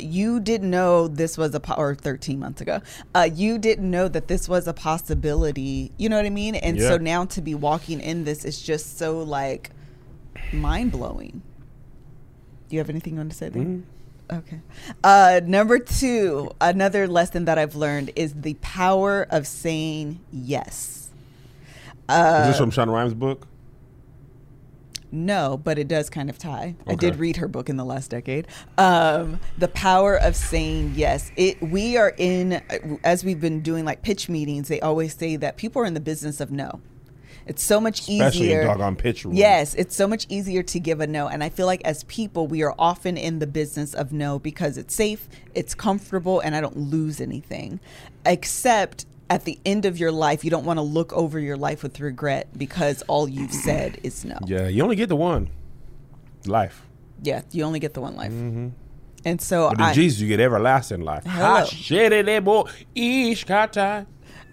[0.00, 2.82] You didn't know this was a po- or 13 months ago.
[3.14, 5.90] Uh, you didn't know that this was a possibility.
[5.96, 6.54] You know what I mean?
[6.54, 9.70] And so now to be walking in this is just so like
[10.52, 11.40] mind blowing.
[12.68, 13.62] Do you have anything you want to say there?
[14.38, 14.60] Okay.
[15.04, 21.05] Uh, number two, another lesson that I've learned is the power of saying yes.
[22.08, 23.46] Uh, Is this from Shonda Rhimes' book?
[25.12, 26.74] No, but it does kind of tie.
[26.86, 28.48] I did read her book in the last decade.
[28.76, 31.30] Um, the power of saying yes.
[31.36, 31.60] It.
[31.62, 32.60] We are in
[33.04, 34.68] as we've been doing like pitch meetings.
[34.68, 36.80] They always say that people are in the business of no.
[37.46, 38.26] It's so much easier.
[38.26, 38.64] Especially easier.
[38.64, 39.34] doggone pitch room.
[39.34, 41.28] Yes, it's so much easier to give a no.
[41.28, 44.76] And I feel like as people, we are often in the business of no because
[44.76, 47.78] it's safe, it's comfortable, and I don't lose anything.
[48.24, 51.82] Except at the end of your life, you don't want to look over your life
[51.82, 54.38] with regret because all you've said is no.
[54.46, 55.50] Yeah, you only get the one
[56.46, 56.82] life.
[57.22, 58.32] Yeah, you only get the one life.
[58.32, 58.68] Mm-hmm.
[59.24, 61.24] And so But in I, Jesus, you get everlasting life.
[61.26, 61.64] Hello.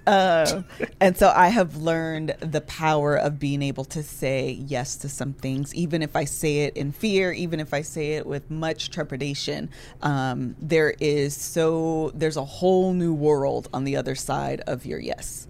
[0.05, 0.65] Ha, shedebo, ish, kata.
[0.79, 5.09] uh, and so I have learned the power of being able to say yes to
[5.09, 8.49] some things, even if I say it in fear, even if I say it with
[8.49, 9.69] much trepidation.
[10.01, 14.99] Um, there is so there's a whole new world on the other side of your
[14.99, 15.47] yes.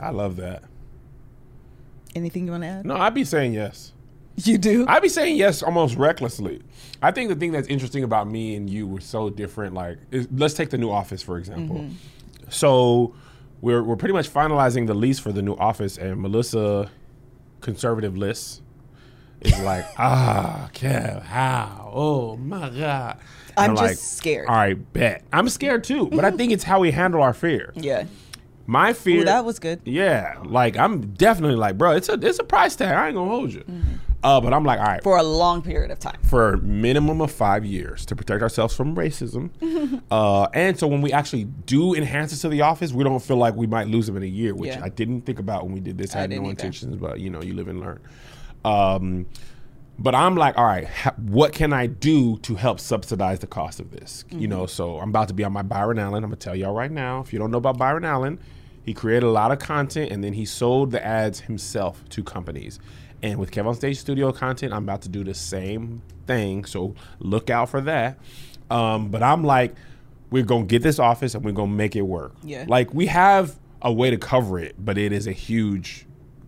[0.00, 0.62] I love that.
[2.14, 2.86] Anything you want to add?
[2.86, 3.92] No, I'd be saying yes.
[4.44, 4.86] You do.
[4.86, 6.62] I'd be saying yes almost recklessly.
[7.02, 9.74] I think the thing that's interesting about me and you were so different.
[9.74, 11.76] Like, is, let's take the new office for example.
[11.76, 11.94] Mm-hmm.
[12.50, 13.14] So
[13.60, 16.90] we're we're pretty much finalizing the lease for the new office, and Melissa,
[17.60, 18.62] conservative list,
[19.40, 21.90] is like, ah, Kev, how?
[21.92, 23.18] Oh my god.
[23.56, 24.48] And I'm just like, scared.
[24.48, 25.24] All right, bet.
[25.32, 27.72] I'm scared too, but I think it's how we handle our fear.
[27.76, 28.04] yeah.
[28.70, 29.22] My fear.
[29.22, 29.80] Ooh, that was good.
[29.86, 32.94] Yeah, like I'm definitely like, bro, it's a it's a price tag.
[32.94, 33.64] I ain't gonna hold you.
[34.24, 36.18] Uh, but I'm like, all right, For a long period of time.
[36.24, 39.50] for a minimum of five years to protect ourselves from racism.
[40.10, 43.54] uh, and so when we actually do enhances to the office, we don't feel like
[43.54, 44.82] we might lose them in a year, which Yeah.
[44.84, 46.16] I didn't think about when we did this.
[46.16, 46.50] I, I had no either.
[46.50, 48.00] intentions, but you know, you live and learn.
[48.64, 49.26] Um,
[50.00, 53.80] but I'm like, all right, ha- what can I do to help subsidize the cost
[53.80, 54.24] of this?
[54.30, 56.22] You know, so I'm about to be on my Byron Allen.
[56.22, 57.20] I'm gonna tell y'all right now.
[57.20, 58.38] If you don't know about Byron Allen,
[58.84, 62.78] he created a lot of content and then he sold the ads himself to companies.
[63.22, 66.64] And with Kev on Stage Studio content, I'm about to do the same thing.
[66.64, 68.18] So look out for that.
[68.70, 69.74] Um, but I'm like,
[70.30, 72.34] we're gonna get this office and we're gonna make it work.
[72.44, 72.64] Yeah.
[72.68, 76.04] Like we have a way to cover it, but it is a huge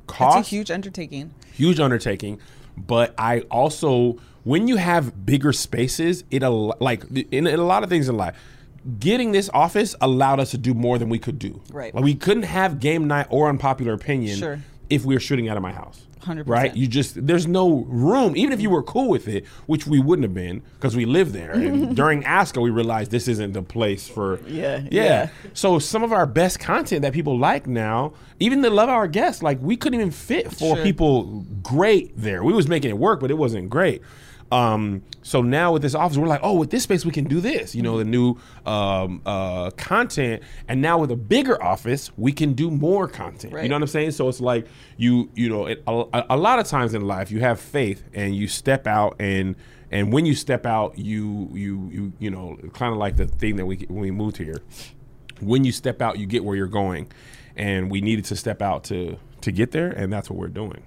[0.06, 1.32] cost It's a huge undertaking.
[1.52, 2.40] huge undertaking
[2.76, 7.84] but i also when you have bigger spaces it al- like in, in a lot
[7.84, 8.36] of things in life
[8.98, 11.94] getting this office allowed us to do more than we could do Right.
[11.94, 14.58] like we couldn't have game night or unpopular opinion Sure.
[14.90, 16.42] If we were shooting out of my house 100%.
[16.46, 19.98] right you just there's no room even if you were cool with it which we
[19.98, 23.62] wouldn't have been because we live there and during asco we realized this isn't the
[23.62, 25.28] place for Yeah, yeah yeah.
[25.54, 29.42] so some of our best content that people like now even the Love Hour guests
[29.42, 30.82] like we couldn't even fit for Sure.
[30.84, 34.02] people great there we was making it work but it wasn't great
[34.52, 37.40] um, so now with this office we're like oh with this space we can do
[37.40, 38.36] this you know the new
[38.66, 40.42] um, uh, content.
[40.68, 43.52] And now with a bigger office we can do more content.
[43.62, 44.12] You know what i'm saying?
[44.12, 47.40] So it's like you you know it, a, a lot of times in life you
[47.40, 49.54] have faith and you step out and
[49.90, 53.56] and when you step out you you you you know kind of like the thing
[53.56, 54.62] that we when we moved here.
[55.40, 57.10] When you step out you get where you're going.
[57.56, 60.82] And we needed to step out to to get there and that's what we're doing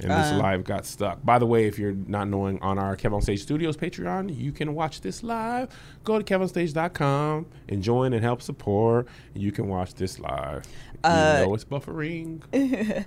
[0.00, 0.38] and this Uh.
[0.38, 1.24] live got stuck.
[1.24, 4.52] By the way, if you're not knowing on our Kevin on Stage Studios Patreon, you
[4.52, 5.68] can watch this live.
[6.04, 9.08] Go to kevonstage.com and join and help support.
[9.34, 10.64] You can watch this live.
[11.04, 12.42] Uh, you know it's buffering.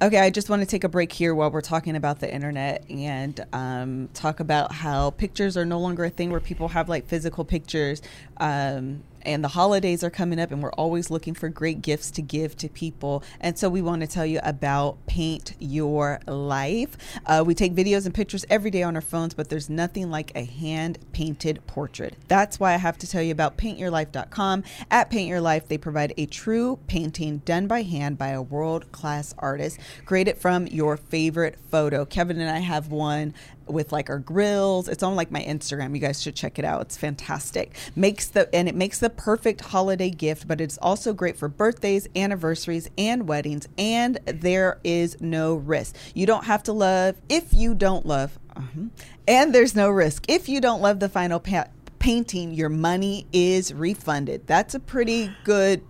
[0.00, 2.88] Okay, I just want to take a break here while we're talking about the internet
[2.88, 7.08] and um, talk about how pictures are no longer a thing where people have like
[7.08, 8.00] physical pictures.
[8.36, 12.22] Um, and the holidays are coming up, and we're always looking for great gifts to
[12.22, 13.22] give to people.
[13.40, 16.96] And so, we want to tell you about Paint Your Life.
[17.26, 20.32] Uh, we take videos and pictures every day on our phones, but there's nothing like
[20.34, 22.16] a hand painted portrait.
[22.28, 24.64] That's why I have to tell you about paintyourlife.com.
[24.90, 28.90] At Paint Your Life, they provide a true painting done by hand by a world
[28.92, 29.78] class artist.
[30.06, 32.06] Created from your favorite photo.
[32.06, 33.34] Kevin and I have one
[33.68, 34.88] with like our grills.
[34.88, 35.94] It's on like my Instagram.
[35.94, 36.82] You guys should check it out.
[36.82, 37.74] It's fantastic.
[37.96, 42.08] Makes the and it makes the perfect holiday gift, but it's also great for birthdays,
[42.16, 43.68] anniversaries, and weddings.
[43.78, 45.96] And there is no risk.
[46.14, 48.38] You don't have to love if you don't love.
[48.56, 48.86] uh-huh.
[49.26, 52.54] And there's no risk if you don't love the final pa- painting.
[52.54, 54.46] Your money is refunded.
[54.46, 55.82] That's a pretty good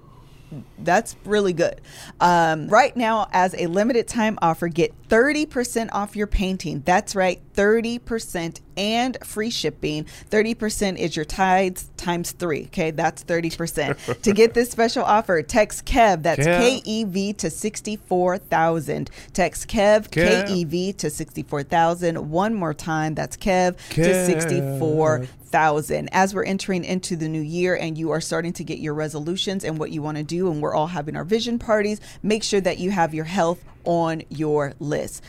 [0.78, 1.80] that's really good.
[2.20, 6.82] Um, right now, as a limited time offer, get 30% off your painting.
[6.84, 10.06] That's right, 30% and free shipping.
[10.30, 12.64] 30% is your tides times three.
[12.66, 14.22] Okay, that's 30%.
[14.22, 16.58] to get this special offer, text KEV, that's Kev.
[16.58, 19.10] K E V to 64,000.
[19.32, 20.50] Text KEV, K Kev.
[20.50, 22.30] E V to 64,000.
[22.30, 24.26] One more time, that's KEV, to Kev.
[24.26, 28.80] 64 thousand as we're entering into the new year and you are starting to get
[28.80, 32.02] your resolutions and what you want to do and we're all having our vision parties
[32.22, 35.24] make sure that you have your health on your list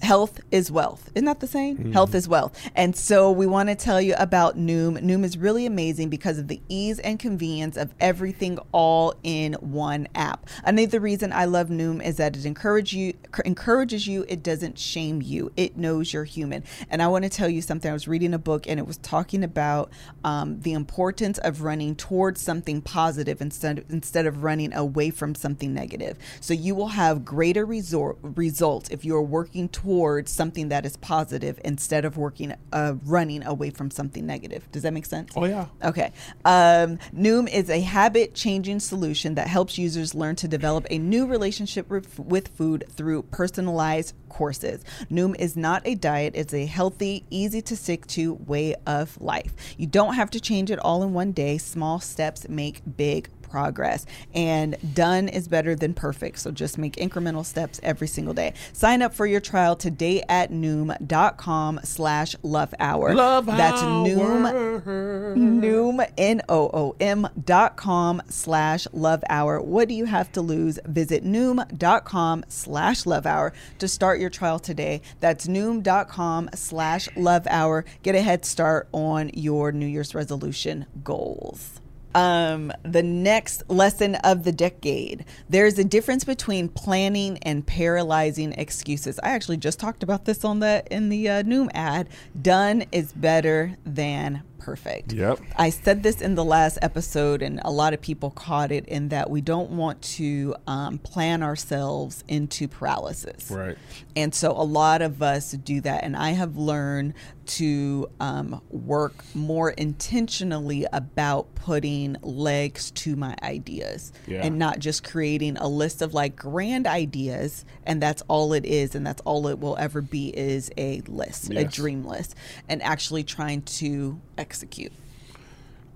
[0.00, 1.10] Health is wealth.
[1.14, 1.92] Isn't that the saying?
[1.92, 2.58] Health is wealth.
[2.74, 4.98] And so we want to tell you about Noom.
[5.02, 10.08] Noom is really amazing because of the ease and convenience of everything all in one
[10.14, 10.48] app.
[10.64, 14.24] Another reason I love Noom is that it encourage you, encourages you.
[14.28, 15.52] It doesn't shame you.
[15.56, 16.64] It knows you're human.
[16.88, 17.90] And I want to tell you something.
[17.90, 19.90] I was reading a book and it was talking about
[20.24, 25.74] um, the importance of running towards something positive instead instead of running away from something
[25.74, 26.16] negative.
[26.40, 30.96] So you will have greater resor- results if you are working towards something that is
[30.98, 34.70] positive instead of working uh, running away from something negative.
[34.70, 35.32] Does that make sense?
[35.34, 35.66] Oh, yeah.
[35.82, 36.12] Okay.
[36.44, 41.26] Um, Noom is a habit changing solution that helps users learn to develop a new
[41.26, 44.84] relationship with, with food through personalized courses.
[45.10, 49.54] Noom is not a diet, it's a healthy, easy to stick to way of life.
[49.76, 51.58] You don't have to change it all in one day.
[51.58, 57.44] Small steps make big progress and done is better than perfect so just make incremental
[57.44, 63.14] steps every single day sign up for your trial today at noom.com slash love hour
[63.14, 65.34] Love that's noom hour.
[65.36, 69.60] Noom, N O O M dot com slash love hour.
[69.60, 70.78] What do you have to lose?
[70.86, 75.00] Visit Noom.com slash love hour to start your trial today.
[75.20, 77.84] That's Noom.com slash love hour.
[78.02, 81.80] Get a head start on your New Year's resolution goals.
[82.14, 85.24] Um, the next lesson of the decade.
[85.48, 89.18] There's a difference between planning and paralyzing excuses.
[89.22, 92.08] I actually just talked about this on the in the uh, Noom ad.
[92.40, 95.12] Done is better than perfect.
[95.12, 95.40] Yep.
[95.56, 99.10] I said this in the last episode, and a lot of people caught it in
[99.10, 103.50] that we don't want to um, plan ourselves into paralysis.
[103.50, 103.76] Right.
[104.16, 106.02] And so a lot of us do that.
[106.04, 107.12] And I have learned
[107.46, 114.40] to um, work more intentionally about putting legs to my ideas Yeah.
[114.42, 117.66] and not just creating a list of like grand ideas.
[117.84, 118.94] And that's all it is.
[118.94, 122.34] And that's all it will ever be is a list, a dream list,
[122.68, 124.18] and actually trying to
[124.54, 124.92] execute.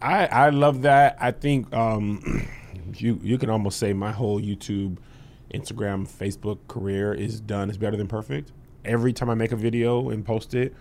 [0.03, 1.17] I I love that.
[1.21, 2.47] I think um,
[2.95, 4.99] you you can almost say my whole YouTube,
[5.55, 7.71] Instagram, Facebook career is done.
[7.71, 8.51] is better than perfect.
[8.85, 10.75] Every time I make a video and post it,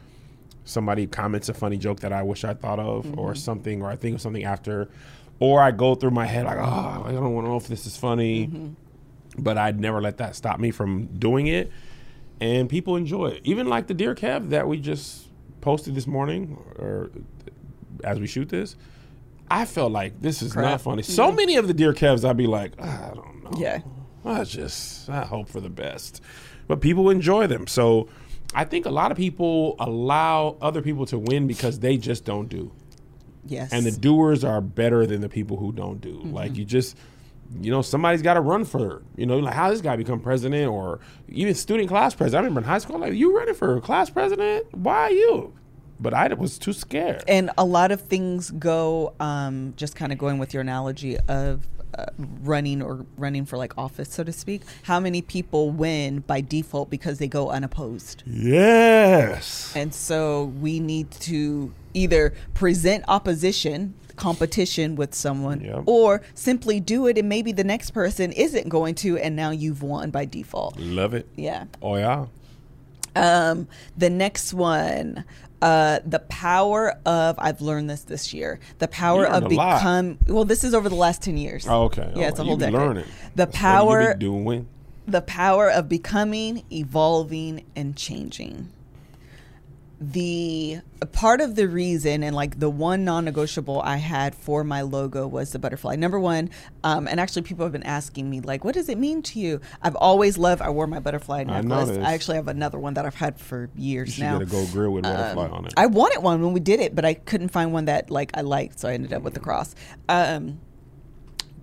[0.65, 3.35] somebody comments a funny joke that I wish I thought of, or mm-hmm.
[3.35, 4.89] something, or I think of something after,
[5.39, 7.85] or I go through my head like, oh, I don't want to know if this
[7.85, 8.73] is funny, mm-hmm.
[9.37, 11.71] but I'd never let that stop me from doing it,
[12.39, 13.41] and people enjoy it.
[13.43, 15.27] Even like the deer cab that we just
[15.61, 17.09] posted this morning, or
[18.03, 18.75] as we shoot this.
[19.49, 20.81] I felt like this is not Crap.
[20.81, 21.03] funny.
[21.03, 23.51] So many of the deer calves, I'd be like, ah, I don't know.
[23.57, 23.79] Yeah.
[24.25, 26.21] I just I hope for the best.
[26.67, 27.65] But people enjoy them.
[27.65, 28.09] So
[28.53, 32.49] I think a lot of people allow other people to win because they just don't
[32.49, 32.71] do.
[33.45, 33.71] Yes.
[33.71, 36.15] And the doers are better than the people who don't do.
[36.15, 36.33] Mm-hmm.
[36.33, 36.97] Like you just
[37.61, 40.69] you know, somebody's got to run for, you know, like how this guy become president
[40.69, 42.35] or even student class president.
[42.35, 44.65] I remember in high school, like, you running for class president?
[44.73, 45.53] Why you?
[45.99, 47.23] But I was too scared.
[47.27, 51.67] and a lot of things go um, just kind of going with your analogy of
[51.97, 52.05] uh,
[52.43, 56.89] running or running for like office so to speak how many people win by default
[56.89, 59.71] because they go unopposed yes.
[59.75, 65.83] and so we need to either present opposition competition with someone Yep.
[65.85, 69.81] or simply do it and maybe the next person isn't going to and now you've
[69.81, 71.25] won by default Love it.
[71.35, 72.25] yeah Oh yeah.
[73.15, 75.23] um, the next one,
[75.61, 78.59] uh, the power of I've learned this this year.
[78.79, 80.19] The power of become.
[80.27, 81.65] Well, this is over the last ten years.
[81.67, 82.11] Oh, okay.
[82.15, 82.73] Yeah, it's a Oh, whole decade.
[82.75, 83.05] learning.
[83.35, 84.67] The That's power, doing.
[85.07, 88.69] the power of becoming, evolving, and changing.
[89.99, 90.79] The
[91.11, 95.51] part of the reason and like the one non-negotiable I had for my logo was
[95.51, 95.95] the butterfly.
[95.95, 96.51] Number one,
[96.83, 99.59] um, and actually people have been asking me like, what does it mean to you?
[99.81, 100.61] I've always loved.
[100.61, 101.87] I wore my butterfly necklace.
[101.87, 101.99] noticed.
[101.99, 104.37] I, actually have another one that I've had for years should now.
[104.37, 105.73] get a gold grill with a butterfly on it.
[105.75, 108.41] I wanted one when we did it, but I couldn't find one that like I
[108.41, 109.73] liked, so I ended up with the cross.
[110.09, 110.59] Um,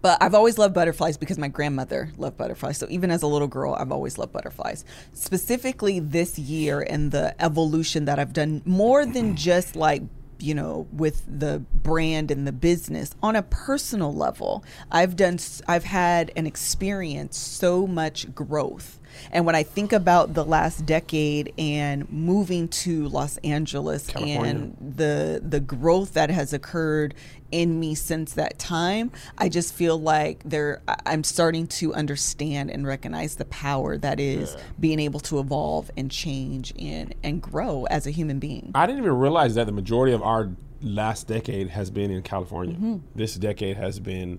[0.05, 2.77] but I've always loved butterflies because my grandmother loved butterflies.
[2.77, 4.85] So even as a little girl, I've always loved butterflies.
[5.15, 9.37] Specifically this year and the evolution that I've done more than mm-hmm.
[9.37, 10.03] just like
[10.41, 15.39] you know with the brand and the business on a personal level i've done
[15.69, 18.99] i've had and experienced so much growth
[19.33, 24.41] and when i think about the last decade and moving to los angeles California.
[24.51, 27.15] and the the growth that has occurred
[27.51, 32.87] in me since that time i just feel like there i'm starting to understand and
[32.87, 38.07] recognize the power that is being able to evolve and change and and grow as
[38.07, 40.51] a human being I didn't even realize that the majority of our
[40.83, 42.75] last decade has been in California.
[42.75, 42.99] Mm-hmm.
[43.15, 44.39] This decade has been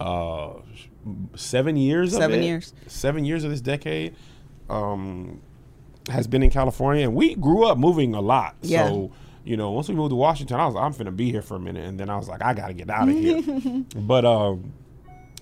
[0.00, 0.54] uh,
[1.36, 2.14] seven years.
[2.14, 2.44] of Seven it.
[2.44, 2.74] years.
[2.86, 4.14] Seven years of this decade
[4.68, 5.40] um,
[6.08, 8.56] has been in California, and we grew up moving a lot.
[8.62, 8.88] Yeah.
[8.88, 9.12] So
[9.44, 11.60] you know, once we moved to Washington, I was I'm finna be here for a
[11.60, 13.42] minute, and then I was like, I gotta get out of here.
[13.96, 14.72] but um,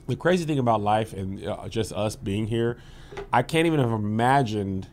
[0.07, 2.79] the crazy thing about life and uh, just us being here,
[3.33, 4.89] I can't even have imagined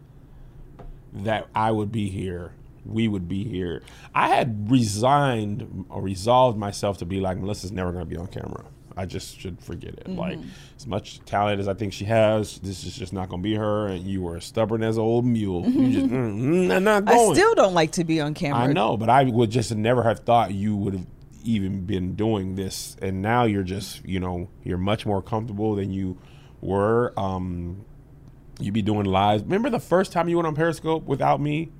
[1.11, 2.53] that I would be here,
[2.85, 3.81] we would be here.
[4.13, 8.27] I had resigned or resolved myself to be like, Melissa's never going to be on
[8.27, 8.65] camera.
[8.99, 10.09] I just should forget it.
[10.09, 10.37] Like,
[10.75, 13.55] as much talent as I think she has, this is just not going to be
[13.55, 13.87] her.
[13.87, 15.65] And you were stubborn as an old mule.
[15.65, 17.31] You just, mm, mm, I'm not going.
[17.31, 20.03] i still don't like to be on camera I know, but I would just never
[20.03, 21.05] have thought you would have
[21.45, 22.97] even been doing this.
[23.01, 26.17] And now you're just, you know, you're much more comfortable than you
[26.59, 27.13] were.
[27.17, 27.85] Um,
[28.59, 29.43] you be doing lives.
[29.43, 31.71] Remember the first time you went on Periscope without me?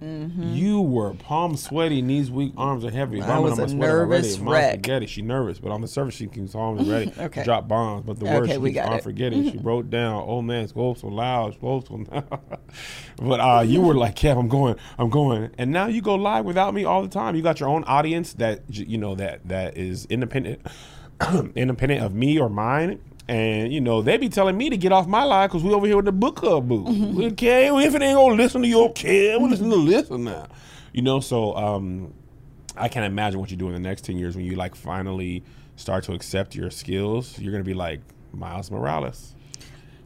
[0.00, 3.20] You were palm sweaty, knees weak, arms are heavy.
[3.20, 3.30] Mm-hmm.
[3.30, 4.10] I was a I'm sweating already.
[4.10, 4.72] nervous wreck.
[4.74, 5.06] Spaghetti.
[5.06, 7.42] She nervous, but on the surface she keeps calm and ready Okay.
[7.44, 8.04] drop bombs.
[8.06, 9.02] But the words Okay, she keeps on it.
[9.02, 9.50] forgetting.
[9.50, 12.40] she wrote down, "Oh man, spoke so loud, spoke so loud."
[13.16, 16.44] but uh, you were like, "Kev, I'm going, I'm going," and now you go live
[16.44, 17.34] without me all the time.
[17.36, 20.60] You got your own audience that you know that that is independent,
[21.56, 23.00] independent of me or mine.
[23.28, 25.86] And you know they be telling me to get off my line because we over
[25.86, 26.88] here with the book club booth.
[26.88, 27.22] Mm-hmm.
[27.32, 30.46] Okay, if it ain't gonna listen to you, okay, we listen to listen now.
[30.92, 32.14] You know, so um,
[32.76, 35.42] I can't imagine what you do in the next 10 years when you like finally
[35.76, 37.38] start to accept your skills.
[37.38, 38.00] You're to be like
[38.32, 39.34] Miles Morales.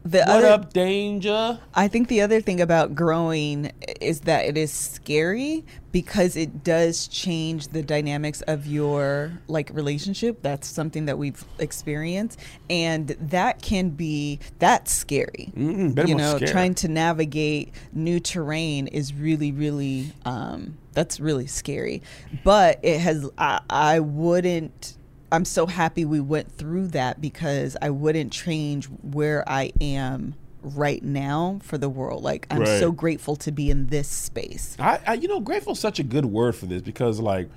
[0.05, 1.59] The What other, up, danger?
[1.73, 7.07] I think the other thing about growing is that it is scary because it does
[7.07, 10.41] change the dynamics of your like relationship.
[10.41, 12.39] That's something that we've experienced,
[12.69, 15.53] and that can be that's scary.
[15.55, 22.01] Mm-mm, you know, trying to navigate new terrain is really, really um, that's really scary.
[22.43, 24.97] But it has I, I wouldn't.
[25.33, 31.03] I'm so happy we went through that because I wouldn't change where I am right
[31.03, 32.23] now for the world.
[32.23, 32.79] Like I'm Right.
[32.79, 34.77] so grateful to be in this space.
[34.79, 37.49] I, I you know, grateful is such a good word for this because like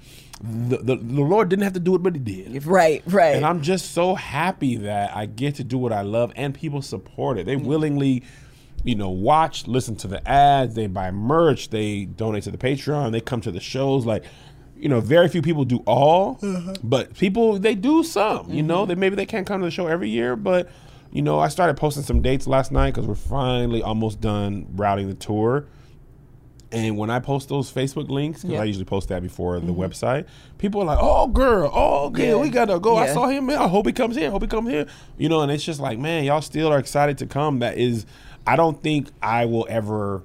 [0.42, 2.64] the, the the Lord didn't have to do it, but He did.
[2.64, 3.36] Right, right.
[3.36, 6.80] And I'm just so happy that I get to do what I love and people
[6.80, 7.44] support it.
[7.44, 7.64] They mm.
[7.64, 8.22] willingly,
[8.84, 13.12] you know, watch, listen to the ads, they buy merch, they donate to the Patreon,
[13.12, 14.06] they come to the shows.
[14.06, 14.24] Like,
[14.78, 16.74] you know, very few people do all, uh-huh.
[16.82, 18.50] but people they do some.
[18.50, 18.88] You know, mm-hmm.
[18.88, 20.68] they maybe they can't come to the show every year, but
[21.10, 25.08] you know, I started posting some dates last night because we're finally almost done routing
[25.08, 25.66] the tour.
[26.72, 28.60] And when I post those Facebook links, because Yeah.
[28.60, 29.80] I usually post that before the mm-hmm.
[29.80, 30.26] website,
[30.58, 32.36] people are like, "Oh, girl, oh, okay, Yeah.
[32.36, 32.96] we gotta go.
[32.96, 33.46] I saw him.
[33.46, 34.28] Man, I hope he comes here.
[34.28, 36.78] I hope he comes here." You know, and it's just like, man, y'all still are
[36.78, 37.60] excited to come.
[37.60, 38.04] That is,
[38.46, 40.22] I don't think I will ever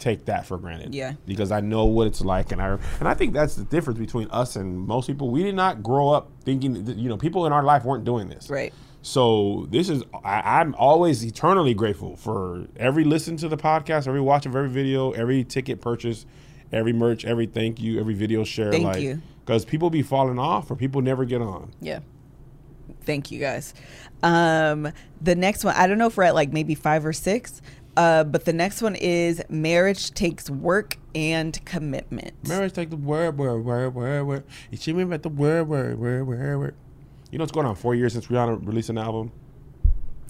[0.00, 0.94] take that for granted.
[0.94, 1.14] Yeah.
[1.26, 4.28] because I know what it's like, and I and I think that's the difference between
[4.30, 5.30] us and most people.
[5.30, 8.28] We did not grow up thinking, that, you know, people in our life weren't doing
[8.28, 8.50] this.
[8.50, 8.72] Right.
[9.02, 14.20] So this is I, I'm always eternally grateful for every listen to the podcast, every
[14.20, 16.26] watch of every video, every ticket purchase,
[16.72, 18.70] every merch, every thank you, every video share.
[18.70, 19.22] Thank like, you.
[19.44, 21.72] Because people be falling off or people never get on.
[21.80, 22.00] Yeah.
[23.02, 23.74] Thank you guys.
[24.22, 27.62] Um, the next one, I don't know if we're at like maybe five or six,
[27.96, 32.34] uh, but the next one is marriage takes work and commitment.
[32.48, 34.44] Marriage takes work, word, word, word, word, word.
[34.70, 36.74] You see me at the word, word, word, word, word.
[37.30, 37.74] You know what's going on?
[37.76, 39.32] Four years since Rihanna released an album.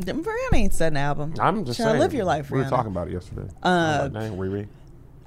[0.01, 1.35] Rihanna ain't said an album.
[1.39, 2.01] I'm just Child, saying.
[2.01, 3.49] live your life, We were talking about it yesterday.
[3.63, 4.69] Uh, I like, Riri.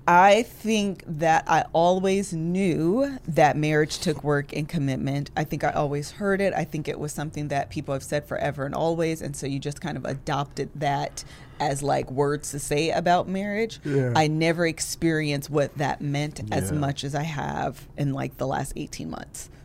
[0.06, 5.32] I think that I always knew that marriage took work and commitment.
[5.38, 6.54] I think I always heard it.
[6.54, 9.22] I think it was something that people have said forever and always.
[9.22, 11.24] And so you just kind of adopted that
[11.60, 13.80] as like words to say about marriage.
[13.84, 14.14] Yeah.
[14.16, 18.74] I never experienced what that meant as much as I have in like the last
[18.76, 19.50] 18 months.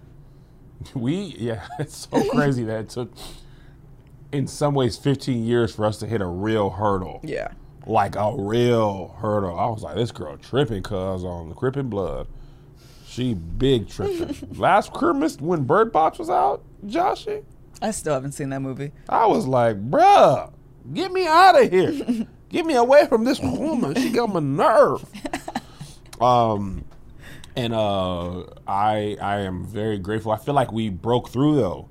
[0.95, 3.11] We yeah, it's so crazy that it took
[4.30, 7.20] in some ways 15 years for us to hit a real hurdle.
[7.24, 7.49] Yeah.
[7.84, 9.59] Like a real hurdle.
[9.59, 12.28] I was like, this girl tripping cuz on the Crippin' Blood.
[13.07, 14.36] She big tripping.
[14.57, 17.43] Last Christmas when Bird Box was out, Joshy,
[17.80, 18.93] I still haven't seen that movie.
[19.09, 20.53] I was like, bruh,
[20.93, 22.26] get me out of here.
[22.49, 23.95] get me away from this woman.
[23.95, 25.05] She got my nerve.
[26.20, 26.85] Um
[27.55, 30.31] and uh, I I am very grateful.
[30.33, 31.89] I feel like we broke through though,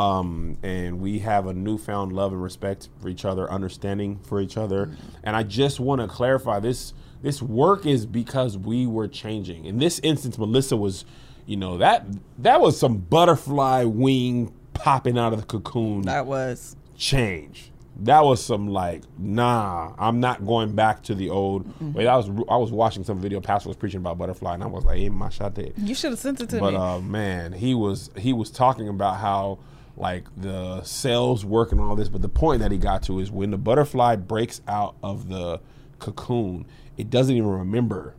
[0.00, 4.56] um, and we have a newfound love and respect for each other, understanding for each
[4.56, 4.96] other.
[5.22, 9.64] And I just want to clarify this: this work is because we were changing.
[9.66, 11.04] In this instance, Melissa was,
[11.46, 12.06] you know that
[12.38, 16.74] that was some butterfly wing popping out of the cocoon That was.
[16.96, 17.70] change.
[18.00, 21.92] That was some like, nah, I'm not going back to the old mm-hmm.
[21.92, 23.40] Wait, I was I was watching some video.
[23.40, 26.10] Pastor was preaching about butterfly, and I was like, "Hey, my shot there." You should
[26.10, 26.60] have sent it to me.
[26.60, 29.60] But uh, man, he was he was talking about how
[29.96, 32.08] like the cells work and all this.
[32.08, 35.60] But the point that he got to is when the butterfly breaks out of the
[35.98, 36.66] cocoon,
[36.96, 38.14] it doesn't even remember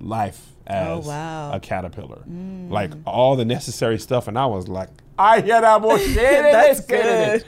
[0.00, 1.52] life oh, as Oh, wow.
[1.52, 2.24] a caterpillar.
[2.28, 2.70] Mm.
[2.70, 6.14] Like all the necessary stuff, and I was like, I hear that bullshit.
[6.14, 7.44] That's good.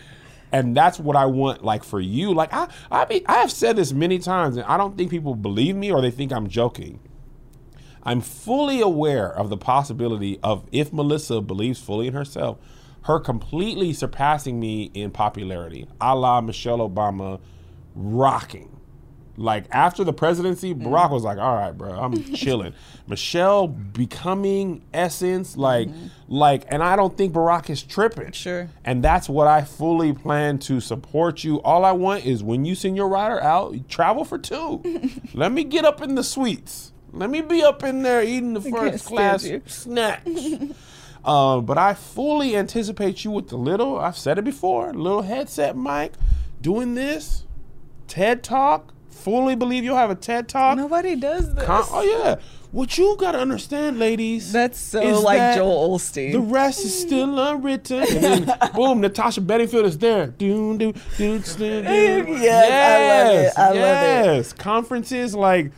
[0.53, 2.35] And that's what I want, like for you.
[2.35, 5.35] Like I, I be, I have said this many times, and I don't think people
[5.35, 7.01] believe me or they think I'm joking.
[8.03, 12.59] I'm fully aware of the possibility of if Melissa believes fully in herself,
[13.03, 17.41] her completely surpassing me in popularity, a la Michelle Obama,
[17.95, 18.72] rocking.
[19.37, 20.83] Like after the presidency, Mm.
[20.85, 22.75] Barack was like, "All right, bro, I'm chilling."
[23.07, 25.89] Michelle becoming essence, like,
[26.29, 28.25] like, and I don't think Barack is tripping.
[28.27, 28.33] Mm-hmm.
[28.33, 28.69] Sure.
[28.85, 31.61] And that's what I fully plan to support you.
[31.63, 34.83] All I want is when you send your rider out, travel for two.
[35.35, 36.93] Let me get up in the suites.
[37.13, 40.27] Let me be up in there eating the first class snacks.
[41.25, 45.77] uh, but I fully anticipate you with the little, I've said it before, little headset
[45.77, 46.13] mic,
[46.61, 47.45] doing this,
[48.09, 48.95] TED Talk.
[49.13, 50.77] Fully believe you'll have a TED Talk.
[50.77, 51.65] Nobody does this.
[51.65, 52.37] Con- oh, yeah.
[52.73, 54.51] What you got to understand, ladies.
[54.51, 56.33] That's so like that Joel Osteen.
[56.33, 58.03] The rest is still unwritten.
[58.03, 60.29] And then, boom, Natasha Bedingfield is there.
[60.29, 62.27] Doom, doom, doom, doom, doom.
[62.41, 63.53] Yes, I love it.
[63.59, 64.37] I love it.
[64.37, 64.53] yes.
[64.55, 65.71] Conferences, like,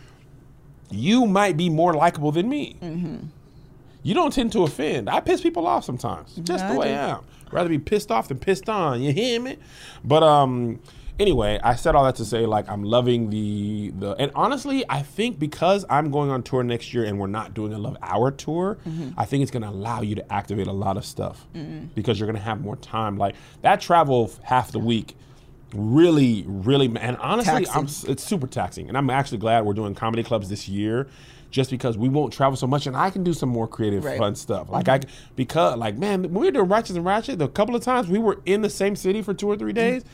[0.91, 2.77] you might be more likable than me.
[2.81, 3.27] Mm-hmm.
[4.05, 5.11] You don't tend to offend.
[5.11, 6.37] I piss people off sometimes.
[6.37, 6.95] Just I the way do.
[6.95, 7.25] I am.
[7.51, 9.03] Rather be pissed off than pissed on.
[9.03, 9.57] You hear me?
[10.05, 10.79] But um
[11.21, 15.03] anyway, I said all that to say like I'm loving the the and honestly, I
[15.03, 18.31] think because I'm going on tour next year and we're not doing a Love Hour
[18.31, 19.19] tour, Mm-hmm.
[19.19, 21.47] I think it's going to allow you to activate a lot of stuff
[21.95, 23.17] because you're going to have more time.
[23.19, 25.17] Like that travel half the week
[25.73, 30.23] really really and honestly I'm it's super taxing and I'm actually glad we're doing comedy
[30.23, 31.09] clubs this year
[31.51, 34.19] just because we won't travel so much and I can do some more creative Right.
[34.19, 34.69] fun stuff.
[34.71, 35.01] Like I
[35.37, 38.19] because like man, when we were doing Righteous and Ratchet, the couple of times we
[38.19, 40.05] were in the same city for two or three days,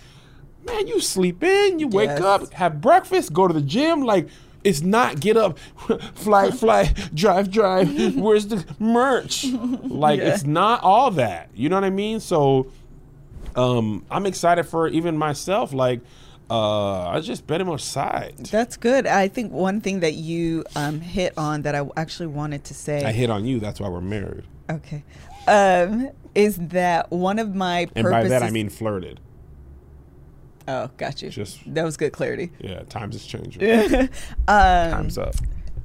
[0.67, 2.21] Man, you sleep in, you wake Yes.
[2.21, 4.03] up, have breakfast, go to the gym.
[4.03, 4.29] Like,
[4.63, 5.59] it's not get up,
[6.15, 7.89] fly, fly, drive, drive.
[8.17, 9.45] Where's the merch?
[9.47, 10.35] Like, Yeah.
[10.35, 11.49] it's not all that.
[11.55, 12.21] You know what I mean?
[12.21, 12.67] So,
[13.57, 15.73] um, I'm excited for even myself.
[15.73, 16.01] Like,
[16.51, 18.35] uh, I just bet him aside.
[18.51, 19.07] That's good.
[19.07, 23.05] I think one thing that you um, hit on that I actually wanted to say.
[23.05, 23.61] I hit on you.
[23.61, 24.45] That's why we're married.
[24.69, 25.05] Okay.
[25.49, 29.21] Um, is that one of my And by that I mean flirted.
[30.71, 31.31] Oh, got you.
[31.31, 32.53] Just- that was good clarity.
[32.61, 33.63] Yeah, times is changing.
[34.49, 35.35] um, times up.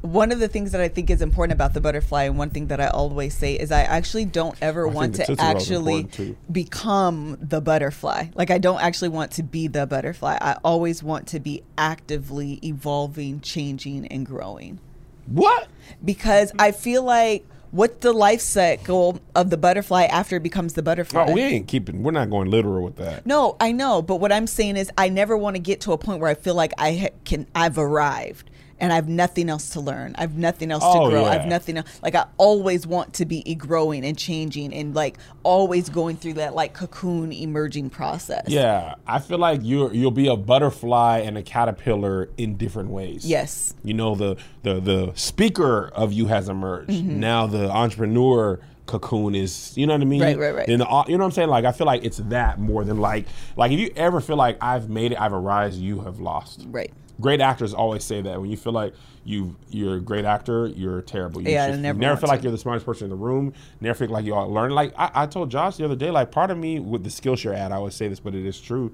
[0.01, 2.67] one of the things that I think is important about the butterfly, and one thing
[2.67, 5.71] that I always say is I actually don't ever I want to Tootsie Roll is
[5.71, 8.27] actually become the butterfly.
[8.35, 10.37] Like I don't actually want to be the butterfly.
[10.39, 14.79] I always want to be actively evolving, changing, and growing.
[15.25, 15.67] What?
[16.03, 20.81] Because I feel like what's the life cycle of the butterfly after it becomes the
[20.81, 21.25] butterfly?
[21.27, 22.03] Oh, we ain't keeping.
[22.03, 23.25] We're not going literal with that.
[23.25, 25.97] No, I know, but what I'm saying is I never want to get to a
[25.97, 28.49] point where I feel like I ha- can I've arrived
[28.79, 30.15] and I have nothing else to learn.
[30.17, 31.25] I have nothing else Oh, to grow.
[31.25, 31.99] I have nothing else.
[32.01, 36.55] Like I always want to be growing and changing and like always going through that
[36.55, 38.45] like cocoon emerging process.
[38.47, 43.25] Yeah, I feel like you you'll be a butterfly and a caterpillar in different ways.
[43.25, 43.73] Yes.
[43.83, 46.89] You know the the the speaker of you has emerged.
[46.89, 47.19] Mm-hmm.
[47.19, 50.21] Now the entrepreneur cocoon is you know what I mean?
[50.21, 50.67] Right, right, right.
[50.67, 51.49] Then the, you know what I'm saying?
[51.49, 54.57] Like I feel like it's that more than like like if you ever feel like
[54.61, 56.65] I've made it, I've arisen, you have lost.
[56.67, 56.91] Right.
[57.21, 58.93] Great actors always say that when you feel like
[59.23, 61.41] you you're a great actor, you're terrible.
[61.41, 63.15] You Yeah, I should- you never never feel like you're the smartest person in the
[63.15, 63.53] room.
[63.81, 64.71] Never feel like you all learn.
[64.71, 67.55] Like I, I told Josh the other day, like part of me with the Skillshare
[67.55, 68.91] ad, I always say this, but it is true.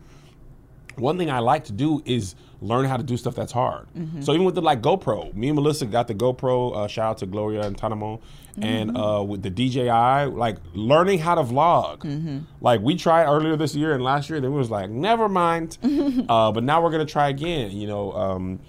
[1.02, 3.88] One thing I like to do is learn how to do stuff that's hard.
[3.97, 4.22] Mm-hmm.
[4.22, 6.76] So even with the like GoPro, me and Melissa got the GoPro.
[6.76, 8.22] Uh, shout out to Gloria and Tanamo,
[8.62, 8.97] and Mm-hmm.
[8.97, 11.99] uh, with the DJI, like learning how to vlog.
[11.99, 12.39] Mm-hmm.
[12.62, 15.78] Like we tried earlier this year and last year, then we was like, never mind.
[16.30, 17.72] uh, but now we're gonna try again.
[17.72, 18.12] You know.
[18.14, 18.60] Um,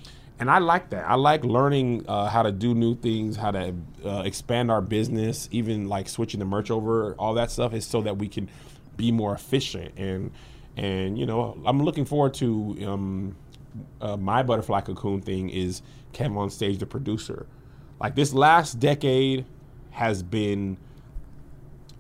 [0.41, 1.09] and I like that.
[1.09, 3.75] I like learning uh, how to do new things, how to
[4.05, 7.15] uh, expand our business, even like switching the merch over.
[7.15, 8.49] All that stuff is so that we can
[8.97, 9.93] be more efficient.
[9.97, 10.33] And
[10.77, 13.37] and you know, I'm looking forward to um,
[14.01, 15.51] uh, my butterfly cocoon thing.
[15.51, 17.47] Is Kev on Stage, the producer?
[18.01, 19.45] Like this last decade
[19.91, 20.77] has been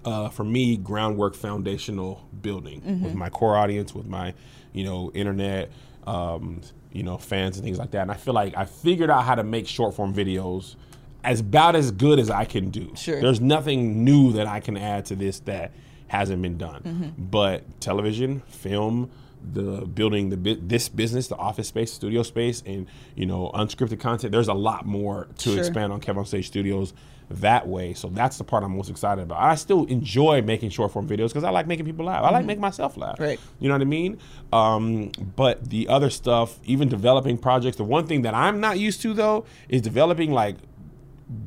[0.04, 4.34] uh, for me, groundwork, foundational building with my core audience, with my,
[4.72, 5.70] you know, internet,
[6.06, 6.60] um,
[6.92, 8.02] you know, fans and things like that.
[8.02, 10.76] And I feel like I figured out how to make short form videos
[11.24, 12.92] as about as good as I can do.
[12.96, 13.20] Sure.
[13.20, 15.72] There's nothing new that I can add to this that
[16.12, 17.14] hasn't been done.
[17.18, 19.10] But television, film,
[19.42, 22.86] the building the bu- this business, the office space, studio space, and
[23.16, 24.30] you know unscripted content.
[24.30, 25.58] There's a lot more to Sure.
[25.58, 26.92] expand on Kev on Stage Studios
[27.30, 27.94] that way.
[27.94, 29.40] So that's the part I'm most excited about.
[29.40, 32.22] I still enjoy making short form videos because I like making people laugh.
[32.24, 33.18] I like making myself laugh.
[33.18, 33.40] Right.
[33.58, 34.18] You know what I mean?
[34.52, 39.00] Um, but the other stuff, even developing projects, the one thing that I'm not used
[39.02, 40.56] to though is developing like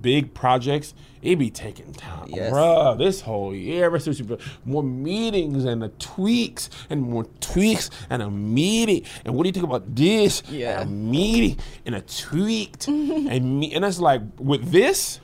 [0.01, 0.93] big projects.
[1.21, 2.53] It be taking time, Yes.
[2.53, 2.97] bruh.
[2.97, 4.21] This whole year, ever since
[4.63, 9.03] more meetings and the tweaks and more tweaks and a meeting.
[9.25, 10.43] And what do you think about this?
[10.49, 10.81] Yeah.
[10.81, 13.73] And a meeting and a tweaked and me.
[13.73, 15.19] And it's like with this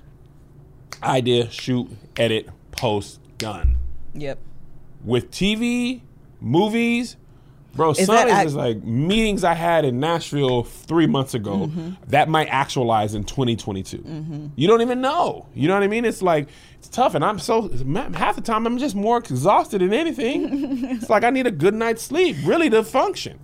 [1.03, 3.77] idea, shoot, edit, post, done.
[4.15, 4.39] Yep.
[5.03, 6.01] With TV,
[6.39, 7.15] movies,
[7.73, 11.91] bro, Is some that is like meetings I had in Nashville three months ago Mm-hmm.
[12.07, 14.51] that might actualize in 2022.
[14.55, 15.47] You don't even know.
[15.53, 16.05] You know what I mean?
[16.05, 16.47] It's like
[16.79, 17.69] it's tough, and I'm so
[18.13, 20.85] half the time I'm just more exhausted than anything.
[20.89, 23.39] it's like I need a good night's sleep, really, to function.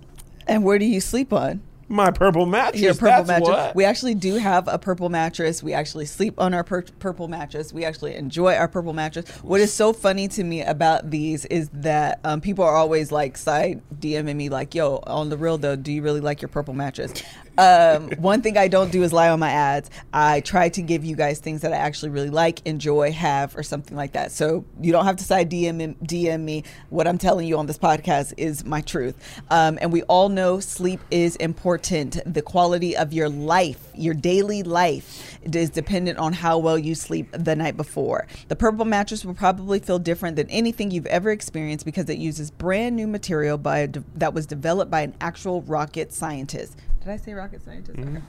[0.46, 1.60] And where do you sleep on?
[1.90, 2.82] My purple mattress.
[2.82, 3.48] Your purple that's mattress.
[3.48, 3.74] what.
[3.74, 5.62] We actually do have a purple mattress.
[5.62, 7.72] We actually sleep on our pur- purple mattress.
[7.72, 9.26] We actually enjoy our purple mattress.
[9.42, 13.38] What is so funny to me about these is that um, people are always like
[13.38, 16.74] side DMing me like, "Yo, on the real though, do you really like your purple
[16.74, 17.22] mattress?"
[17.56, 19.88] Um, one thing I don't do is lie on my ads.
[20.12, 23.62] I try to give you guys things that I actually really like, enjoy, have, or
[23.62, 24.30] something like that.
[24.30, 26.64] So you don't have to side DM DM me.
[26.90, 29.16] What I'm telling you on this podcast is my truth.
[29.50, 31.77] Um, and we all know sleep is important.
[31.82, 37.28] The quality of your life, your daily life, is dependent on how well you sleep
[37.32, 38.26] the night before.
[38.48, 42.50] The purple mattress will probably feel different than anything you've ever experienced because it uses
[42.50, 46.76] brand new material by a de- that was developed by an actual rocket scientist.
[47.00, 47.98] Did I say rocket scientist?
[47.98, 48.22] Okay.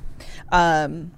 [0.51, 1.11] Um,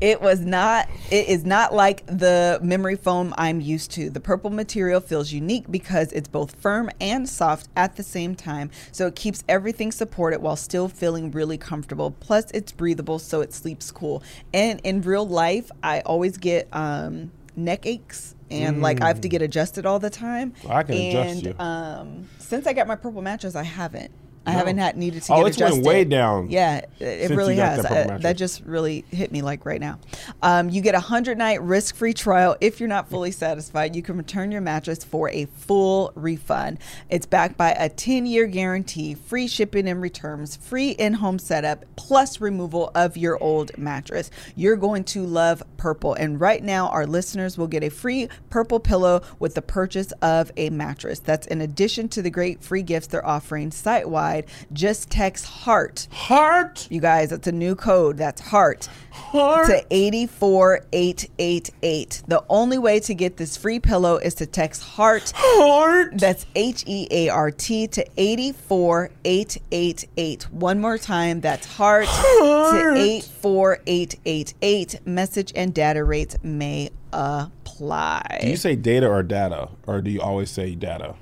[0.00, 4.10] it was not it is not like the memory foam I'm used to.
[4.10, 8.70] The purple material feels unique because it's both firm and soft at the same time.
[8.92, 12.12] So it keeps everything supported while still feeling really comfortable.
[12.12, 14.22] Plus it's breathable so it sleeps cool.
[14.54, 19.28] And in real life, I always get um neck aches and like I have to
[19.28, 20.52] get adjusted all the time.
[20.62, 20.70] Mm.
[20.70, 21.54] I can adjust and, you.
[21.58, 24.10] Um, since I got my purple mattress, I haven't.
[24.46, 24.58] I No.
[24.58, 25.86] haven't had needed to Oh, get it's went adjusted.
[25.86, 27.82] way down Yeah, it, really has.
[27.82, 29.98] that I- that just really hit me like right now.
[30.42, 32.56] Um, you get a hundred night risk free trial.
[32.60, 36.78] If you're not fully satisfied, you can return your mattress for a full refund.
[37.10, 41.84] It's backed by a 10 year guarantee, free shipping and returns, free in home setup,
[41.96, 44.30] plus removal of your old mattress.
[44.56, 46.14] You're going to love purple.
[46.14, 50.50] And right now, our listeners will get a free purple pillow with the purchase of
[50.56, 51.18] a mattress.
[51.18, 54.29] That's in addition to the great free gifts they're offering site wide.
[54.72, 56.06] Just text HEART.
[56.10, 58.16] Heart, You guys, that's a new code.
[58.16, 59.66] That's HEART heart.
[59.68, 62.22] to 84888.
[62.28, 65.32] The only way to get this free pillow is to text HEART.
[65.34, 66.18] Heart.
[66.18, 70.44] That's H E A R T to 84888.
[70.52, 72.96] One more time, that's HEART heart.
[72.96, 75.06] to 84888.
[75.06, 78.38] Message and data rates may apply.
[78.42, 81.14] Do you say data or data, or do you always say data?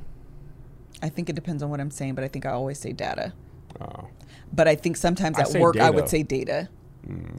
[1.02, 3.32] I think it depends on what I'm saying, but I think I always say data.
[3.80, 4.08] Oh.
[4.52, 6.68] But I think sometimes I at work I would say data.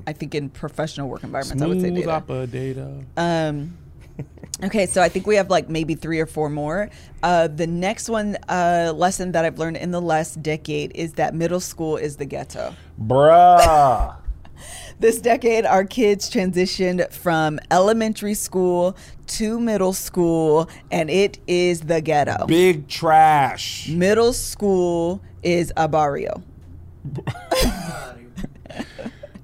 [0.07, 2.11] I think in professional work environments I would say data.
[2.11, 3.03] up a data.
[3.17, 3.77] Um,
[4.63, 6.89] okay, so I think we have like maybe three or four more.
[7.21, 11.35] Uh, the next one uh, lesson that I've learned in the last decade is that
[11.35, 12.73] middle school is the ghetto.
[12.99, 14.15] Bruh.
[14.99, 18.97] This decade, our kids transitioned from elementary school
[19.27, 22.45] to middle school, and it is the ghetto.
[22.47, 23.87] Big trash.
[23.87, 26.43] Middle school is a barrio.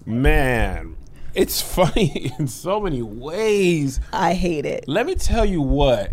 [0.05, 0.97] Man,
[1.33, 4.01] it's funny in so many ways.
[4.11, 4.83] I hate it.
[4.89, 6.11] Let me tell you what.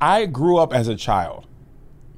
[0.00, 1.48] I grew up as a child.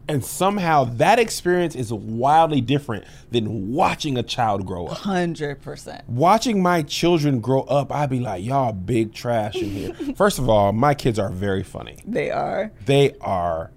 [0.09, 4.97] And somehow that experience is wildly different than watching a child grow up.
[4.99, 6.09] Hundred percent.
[6.09, 9.95] Watching my children grow up, I'd be like, y'all big trash in here.
[10.17, 11.99] First of all, my kids are very funny.
[12.07, 12.73] They are.
[12.87, 13.71] They are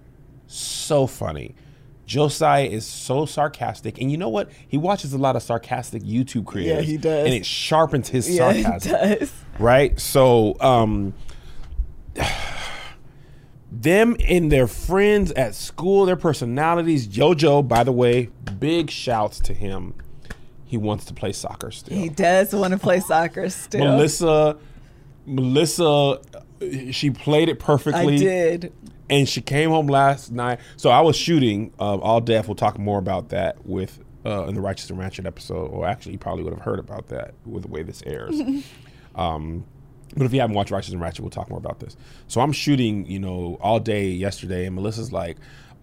[0.48, 1.56] so funny.
[2.06, 3.98] Josiah is so sarcastic.
[4.02, 4.50] And you know what?
[4.68, 6.86] He watches a lot of sarcastic YouTube creators.
[6.86, 7.26] Yeah, he does.
[7.26, 8.92] And it sharpens his Yeah, it sarcasm.
[8.92, 9.34] does.
[9.60, 9.98] Right?
[10.00, 11.14] So, um,
[13.72, 17.07] them and their friends at school, their personalities.
[17.07, 19.93] JoJo, by the way, big shouts to him.
[20.65, 21.97] He wants to play soccer still.
[21.97, 23.84] He does want to play soccer still.
[23.84, 24.57] Melissa,
[25.26, 26.19] Melissa,
[26.91, 28.15] she played it perfectly.
[28.15, 28.74] I did.
[29.09, 30.59] and she came home last night.
[30.78, 32.47] So I was shooting uh, All Def.
[32.47, 35.67] We'll talk more about that with uh, in the Righteous and Ratchet episode.
[35.72, 38.39] Or actually, you probably would have heard about that with the way this airs.
[39.15, 39.65] um,
[40.16, 41.95] but if you haven't watched Righteous and Ratchet, we'll talk more about this.
[42.28, 45.38] So I'm shooting, you know, all day yesterday, and Melissa's like,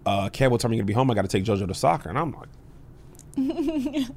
[0.05, 1.09] uh, "Kev, what time are you gonna be home?
[1.09, 2.49] I got to take JoJo to soccer." And I'm like,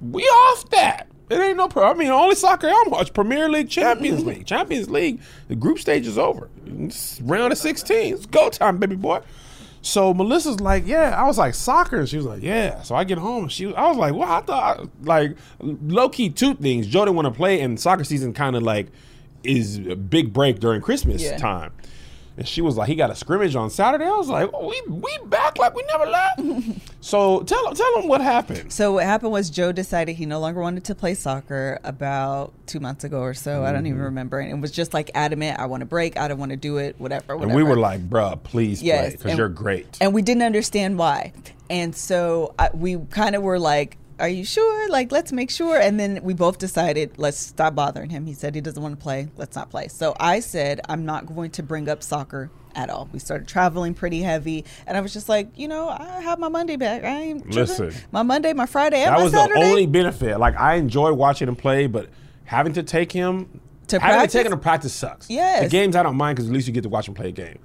[0.00, 1.96] "We off that." It ain't no problem.
[1.96, 4.46] I mean, only soccer I watch Premier League, Champions League.
[4.46, 6.50] Champions League, the group stage is over.
[6.66, 8.14] It's round of 16.
[8.14, 9.20] It's go time, baby boy.
[9.80, 11.14] So Melissa's like, yeah.
[11.16, 12.00] I was like, soccer.
[12.00, 12.82] And she was like, yeah.
[12.82, 13.48] So I get home.
[13.48, 16.88] She, I was like, well, I thought, like, low key, two things.
[16.88, 18.88] Joe didn't want to play, and soccer season kind of like
[19.44, 21.36] is a big break during Christmas Yeah.
[21.36, 21.72] time.
[22.36, 24.04] And she was like, he got a scrimmage on Saturday.
[24.06, 26.40] I was like, oh, we we back like we never left.
[27.00, 28.72] so tell him, tell him what happened.
[28.72, 32.80] So what happened was Joe decided he no longer wanted to play soccer about two
[32.80, 33.62] months ago or so.
[33.64, 33.86] I don't Mm-hmm.
[33.88, 34.38] even remember.
[34.38, 35.58] And it was just like adamant.
[35.58, 36.16] I want to break.
[36.16, 36.94] I don't want to do it.
[36.98, 37.34] Whatever.
[37.34, 39.98] And we were like, bruh, please Yes, play because you're great.
[40.00, 41.32] and we didn't understand why.
[41.68, 44.88] And so I, we kind of were like, "Are you sure?
[44.88, 48.26] Like, let's make sure." And then we both decided, let's stop bothering him.
[48.26, 49.28] He said he doesn't want to play.
[49.36, 49.88] Let's not play.
[49.88, 53.08] So I said, I'm not going to bring up soccer at all.
[53.12, 56.48] We started traveling pretty heavy, and I was just like, you know, I have my
[56.48, 57.02] Monday back.
[57.02, 57.50] I ain't.
[57.50, 57.92] Listen.
[58.12, 59.60] my Monday, my Friday, and that was Saturday.
[59.60, 60.38] the only benefit.
[60.38, 62.08] Like I enjoy watching him play, but
[62.44, 64.32] having to take him To having practice?
[64.32, 65.28] to take him to practice sucks.
[65.30, 65.62] Yes.
[65.64, 67.32] the games I don't mind because at least you get to watch him play a
[67.32, 67.58] game.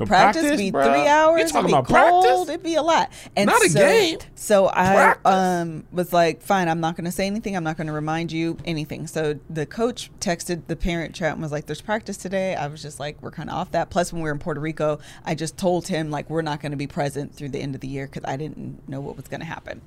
[0.00, 1.40] But practice, be bruh, three hours.
[1.40, 2.24] You talking it'd be about cold.
[2.24, 2.48] practice?
[2.48, 3.12] It'd be a lot.
[3.36, 4.18] And Not a so, game.
[4.34, 7.56] So I um, was like, fine, I'm not going to say anything.
[7.56, 9.06] I'm not going to remind you anything.
[9.06, 12.82] So the coach texted the parent chat and was like, "There's practice today." I was
[12.82, 15.34] just like, "We're kind of off that." Plus, when we were in Puerto Rico, I
[15.34, 17.88] just told him like we're not going to be present through the end of the
[17.88, 19.80] year because I didn't know what was going to happen.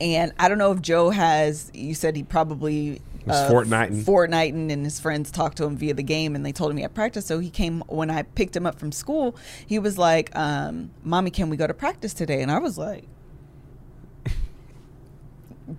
[0.00, 1.70] And I don't know if Joe has.
[1.74, 3.00] You said he probably.
[3.28, 4.04] Was Fortniting.
[4.04, 6.82] Fortniting and his friends talked to him via the game and they told him he
[6.82, 7.26] had practice.
[7.26, 9.36] So he came when I picked him up from school.
[9.66, 13.04] He was like, um, "Mommy, can we go to practice today?" And I was like,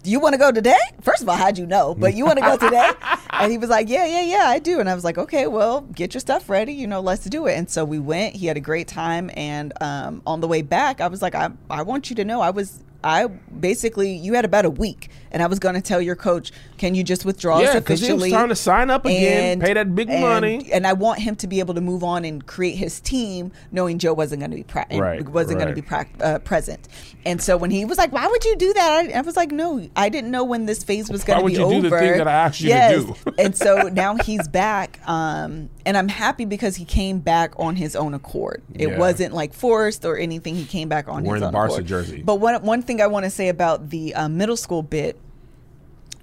[0.03, 1.95] you want to go today?" First of all, how'd you know?
[1.95, 2.91] But you want to go today?
[3.31, 5.81] and he was like, "Yeah, yeah, yeah, I do." And I was like, "Okay, well,
[5.81, 6.73] get your stuff ready.
[6.73, 8.35] You know, let's do it." And so we went.
[8.35, 9.31] He had a great time.
[9.35, 12.41] And um, on the way back, I was like, "I, I want you to know,
[12.41, 16.01] I was." I basically you had about a week, and I was going to tell
[16.01, 18.31] your coach, can you just withdraw Yeah, 'cause he was officially?
[18.31, 20.69] trying to sign up again, pay that big and- money.
[20.73, 23.99] and I want him to be able to move on and create his team, knowing
[23.99, 26.87] Joe wasn't going to be Right, wasn't going to be pra- uh, present.
[27.25, 29.51] And so when he was like, "Why would you do that?" I, I was like,
[29.51, 31.89] "No, I didn't know when this phase was going to would be you over." do
[31.89, 33.33] the thing that I asked you to do?
[33.37, 37.95] and so now he's back, um, and I'm happy because he came back on his
[37.95, 38.61] own accord.
[38.73, 38.97] It Yeah.
[38.97, 40.55] wasn't like forced or anything.
[40.55, 41.85] He came back on Wearing his the own Barca accord.
[41.87, 42.21] jersey.
[42.25, 45.19] But one one thing I want to say about the um, middle school bit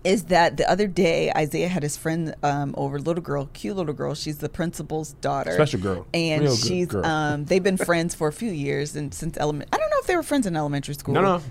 [0.02, 3.94] is that the other day Isaiah had his friend um, over, little girl, cute little
[3.94, 4.14] girl.
[4.14, 6.06] She's the principal's daughter, Special girl.
[6.12, 7.06] and Real she's girl.
[7.06, 9.68] um, they've been friends for a few years and since element.
[9.72, 11.14] I don't know if they were friends in elementary school.
[11.14, 11.42] No, no.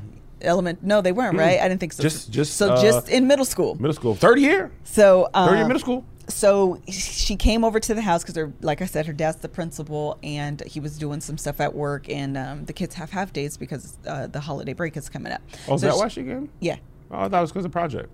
[0.41, 1.59] Element, no, they weren't, right?
[1.61, 2.03] I didn't think so.
[2.03, 3.75] Just- just, so, uh, just in middle school.
[3.75, 6.03] Middle school, third year, So, um, third year middle school.
[6.27, 10.17] So she came over to the house because, like I said, her dad's the principal,
[10.23, 13.57] and he was doing some stuff at work, and um, the kids have half days
[13.57, 15.41] because uh, the holiday break is coming up.
[15.67, 16.49] Oh, is So that she- why she came?
[16.59, 16.77] Yeah.
[17.11, 18.09] Oh, I thought it was because of project.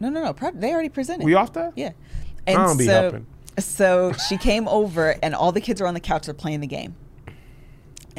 [0.00, 0.32] No, no, no.
[0.32, 1.24] Pro- they already presented.
[1.24, 1.72] We off that?
[1.76, 1.92] Yeah.
[2.46, 3.26] I don't be so, helping.
[3.58, 6.24] so she came over, and all the kids are on the couch.
[6.26, 6.94] They're playing the game.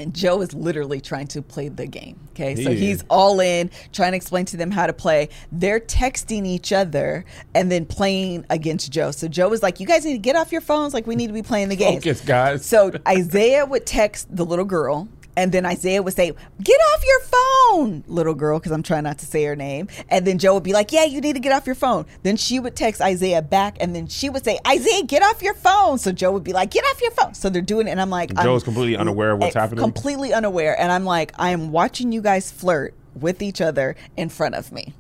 [0.02, 2.20] And Joe is literally trying to play the game.
[2.32, 2.62] Okay.
[2.64, 5.30] So he's all in, trying to explain to them how to play.
[5.52, 7.24] They're texting each other
[7.54, 9.12] and then playing against Joe.
[9.12, 10.94] So Joe is like, You guys need to get off your phones.
[10.94, 12.00] Like, we need to be playing the game.
[12.00, 12.66] Focus, guys.
[12.66, 16.32] So Isaiah would text the little girl, and then Isaiah would say,
[16.64, 19.88] "Get off your phone, little girl," because I'm trying not to say her name.
[20.10, 22.38] And then Joe would be like, "Yeah, you need to get off your phone." Then
[22.38, 25.98] she would text Isaiah back, and then she would say, "Isaiah, get off your phone."
[25.98, 28.10] So Joe would be like, "Get off your phone." So they're doing it, and I'm
[28.10, 29.84] like, I'm completely unaware of what's eh, happening?
[29.84, 34.30] Completely unaware, and I'm like, I am watching you guys flirt with each other in
[34.30, 34.94] front of me.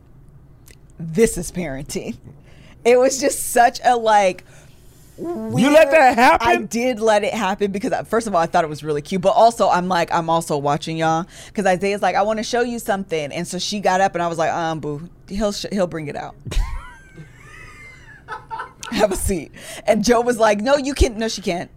[0.99, 2.17] This is parenting.
[2.83, 4.43] It was just such a like.
[5.17, 6.47] You let that happen?
[6.47, 9.01] I did let it happen because uh, first of all, I thought it was really
[9.01, 12.43] cute, but also I'm like, I'm also watching y'all because Isaiah's like, I want to
[12.43, 15.51] show you something, and so she got up and I was like, um, boo, he'll
[15.51, 16.35] sh- he'll bring it out.
[18.91, 19.51] Have a seat,
[19.85, 21.15] and Joe was like, No, you can't.
[21.15, 21.71] No, she can't.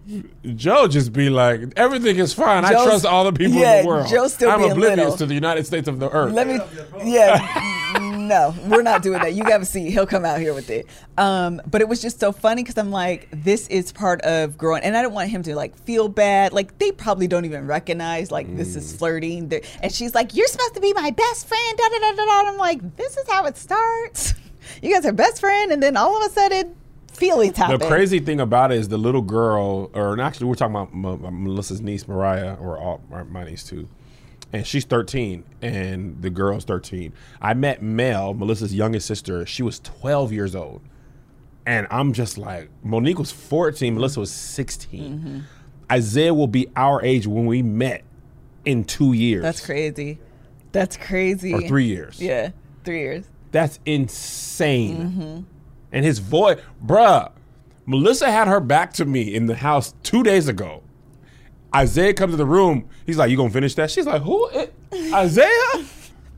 [0.57, 2.65] Joe just be like, everything is fine.
[2.65, 4.09] I trust all the people yeah, in the world.
[4.09, 5.17] Joe's still I'm oblivious little.
[5.19, 6.33] to the United States of the earth.
[6.33, 6.59] Let me,
[7.05, 7.39] yeah,
[8.29, 9.35] no, we're not doing that.
[9.35, 9.91] You have a seat.
[9.91, 10.87] He'll come out here with it.
[11.17, 14.83] Um, but it was just so funny because I'm like, this is part of growing,
[14.83, 16.53] and I don't want him to like feel bad.
[16.53, 18.77] Like they probably don't even recognize like this Mm.
[18.79, 19.49] is flirting.
[19.49, 22.25] They're- And she's like, "You're supposed to be my best friend." Da da da da
[22.25, 22.39] da.
[22.41, 24.35] And I'm like, this is how it starts.
[24.83, 26.75] You guys are best friend, and then all of a sudden,
[27.13, 27.79] feelings happen.
[27.79, 30.95] The crazy thing about it is the little girl, or actually, we're talking about
[31.33, 33.87] Melissa's niece, Mariah, or all, or my niece too.
[34.53, 37.13] And she's 13, and the girl's 13.
[37.41, 39.45] I met Mel, Melissa's youngest sister.
[39.47, 40.81] She was 12 years old.
[41.67, 45.45] And I'm just like, Monique was 14, Melissa was 16.
[45.91, 48.05] Isaiah will be our age when we met
[48.65, 49.43] in two years.
[49.43, 50.19] That's crazy.
[50.73, 51.53] That's crazy.
[51.53, 52.21] Or three years.
[52.21, 52.51] Yeah,
[52.85, 53.25] three years.
[53.51, 54.97] That's insane.
[54.97, 55.41] Mm-hmm.
[55.93, 57.31] And his voice, bruh,
[57.87, 60.83] Melissa had her back to me in the house two days ago.
[61.75, 62.89] Isaiah comes to the room.
[63.07, 64.49] He's like, "You gonna finish that?" She's like, "Who?
[65.13, 65.85] Isaiah?"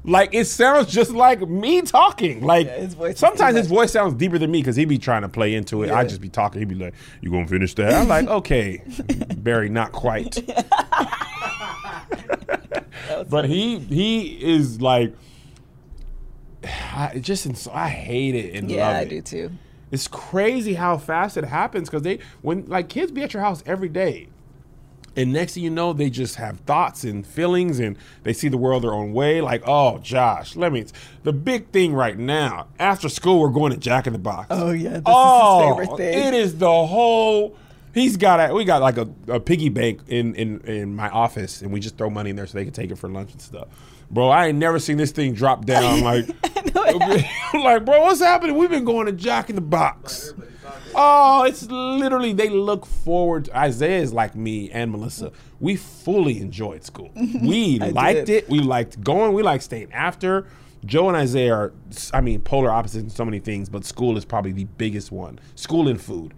[0.08, 2.42] Like it sounds just like me talking.
[2.44, 5.28] Like his voice sometimes his voice sounds deeper than me because he be trying to
[5.28, 5.90] play into it.
[5.90, 6.08] I Yeah.
[6.08, 6.60] just be talking.
[6.60, 8.82] He'd be like, "You gonna finish that?" I'm like, "Okay,
[9.38, 10.38] Barry, not quite."
[13.28, 15.12] but he he is like,
[16.64, 19.08] I just ins- I hate it and Yeah, I it.
[19.08, 19.50] do too.
[19.90, 23.62] It's crazy how fast it happens because they when like kids be at your house
[23.66, 24.28] every day.
[25.16, 28.58] And next thing you know, they just have thoughts and feelings and they see the
[28.58, 29.40] world their own way.
[29.40, 30.84] Like, oh, Josh, let me.
[31.22, 34.48] The big thing right now, after school, we're going to Jack in the Box.
[34.50, 36.26] Oh, yeah, this is his oh, favorite thing.
[36.26, 37.56] It is the whole.
[37.94, 41.62] He's got a, we got like a, a piggy bank in, in, in my office
[41.62, 43.40] and we just throw money in there so they can take it for lunch and
[43.40, 43.68] stuff.
[44.10, 46.28] Bro, I ain't never seen this thing drop down like,
[47.54, 48.56] like, bro, what's happening?
[48.56, 50.34] We've been going to Jack in the Box.
[50.94, 53.46] Oh, it's literally they look forward.
[53.46, 55.32] To, Isaiah is like me and Melissa.
[55.60, 57.10] We fully enjoyed school.
[57.42, 58.44] We liked did.
[58.44, 58.48] it.
[58.48, 59.32] We liked going.
[59.34, 60.46] We liked staying after.
[60.84, 61.72] Joe and Isaiah are,
[62.14, 65.38] I mean, polar opposites in so many things, but school is probably the biggest one.
[65.56, 66.32] School and food.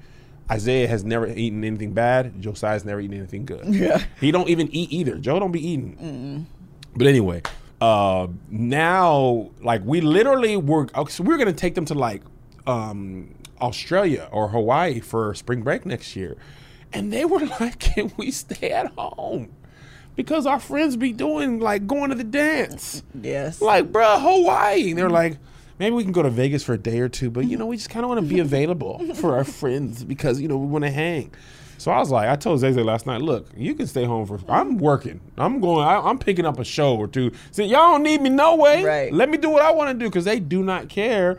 [0.50, 2.40] Isaiah has never eaten anything bad.
[2.40, 3.64] Josiah's never eaten anything good.
[3.74, 4.02] Yeah.
[4.20, 5.16] He don't even eat either.
[5.18, 6.46] Joe don't be eating.
[6.96, 7.42] But anyway,
[7.80, 12.22] uh, now like we literally were okay, so we are gonna take them to like
[12.66, 16.36] um, Australia or Hawaii for spring break next year,
[16.92, 19.50] and they were like, "Can we stay at home?"
[20.16, 23.60] Because our friends be doing like going to the dance, Yes.
[23.60, 24.90] like bruh, Hawaii.
[24.90, 25.38] And they're like,
[25.78, 27.76] maybe we can go to Vegas for a day or two, but you know, we
[27.76, 30.84] just kind of want to be available for our friends because you know we want
[30.84, 31.32] to hang.
[31.80, 34.40] So I was like, I told Zay last night, look, you can stay home for.
[34.48, 35.20] I'm working.
[35.38, 35.86] I'm going.
[35.86, 37.30] I, I'm picking up a show or two.
[37.52, 38.82] So y'all don't need me no way.
[38.82, 39.12] Right.
[39.12, 41.38] Let me do what I want to do because they do not care.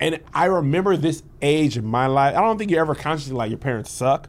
[0.00, 2.36] And I remember this age in my life.
[2.36, 4.28] I don't think you're ever consciously like your parents suck,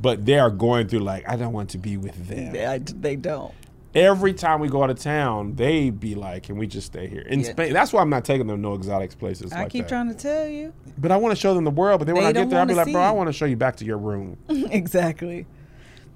[0.00, 2.54] but they are going through like I don't want to be with them.
[2.56, 3.52] I, they don't.
[3.92, 7.22] Every time we go out of town, they be like, "Can we just stay here
[7.22, 7.50] in Yeah.
[7.50, 9.52] Spain?" That's why I'm not taking them no exotics places.
[9.52, 9.88] I like keep that.
[9.88, 10.72] trying to tell you.
[10.96, 11.98] But I want to show them the world.
[11.98, 13.46] But then when They I get there, I'll be like, bro, I want to show
[13.46, 14.36] you back to your room.
[14.48, 15.44] exactly.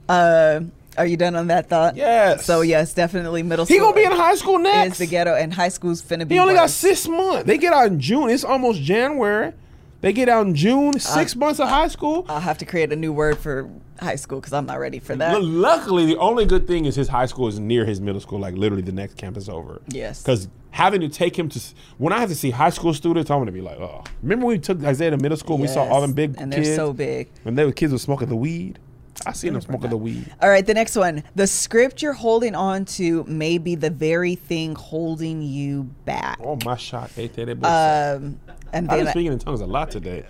[0.09, 0.61] Uh,
[0.99, 1.97] are you done on that thought?
[1.97, 2.45] Yes.
[2.45, 3.75] So yes, definitely middle school.
[3.75, 4.99] He gonna be in high school is next.
[4.99, 6.35] the ghetto, and high school's finna be.
[6.35, 7.45] He only got six months.
[7.47, 8.31] They get out in June.
[8.31, 9.53] It's almost January.
[10.01, 10.97] They get out in June.
[10.97, 12.27] Uh, Six months of high school.
[12.29, 15.17] I'll have to create a new word for high school because I'm not ready for
[15.17, 15.41] that.
[15.41, 18.39] Lu- Luckily, the only good thing is his high school is near his middle school,
[18.39, 19.81] like literally the next campus over.
[19.89, 20.23] Yes.
[20.23, 21.61] Because having to take him to,
[21.97, 24.05] when I have to see high school students, I'm gonna be like, oh.
[24.23, 25.55] Remember when we took Isaiah to middle school?
[25.57, 27.31] and We saw all them big and kids, they're so big.
[27.45, 28.79] When they were kids were smoking the weed.
[29.27, 30.33] I seen them smoking the weed.
[30.43, 31.23] All right, the next one.
[31.35, 36.39] The script you're holding on to may be the very thing holding you back.
[36.43, 37.11] Oh my shot!
[37.11, 38.41] Hey, Teddy, Um,
[38.73, 40.25] and I've been speaking in tongues a lot today.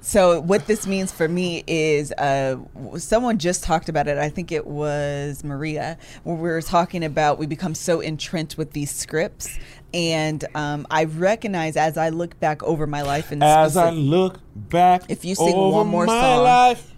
[0.00, 2.56] So what this means for me is uh,
[2.96, 4.16] someone just talked about it.
[4.16, 8.72] I think it was Maria, where we were talking about we become so entrenched with
[8.72, 9.58] these scripts,
[9.94, 14.38] and um, I recognize as I look back over my life and As I look
[14.54, 16.42] back, If you sing over one more my song.
[16.42, 16.94] life,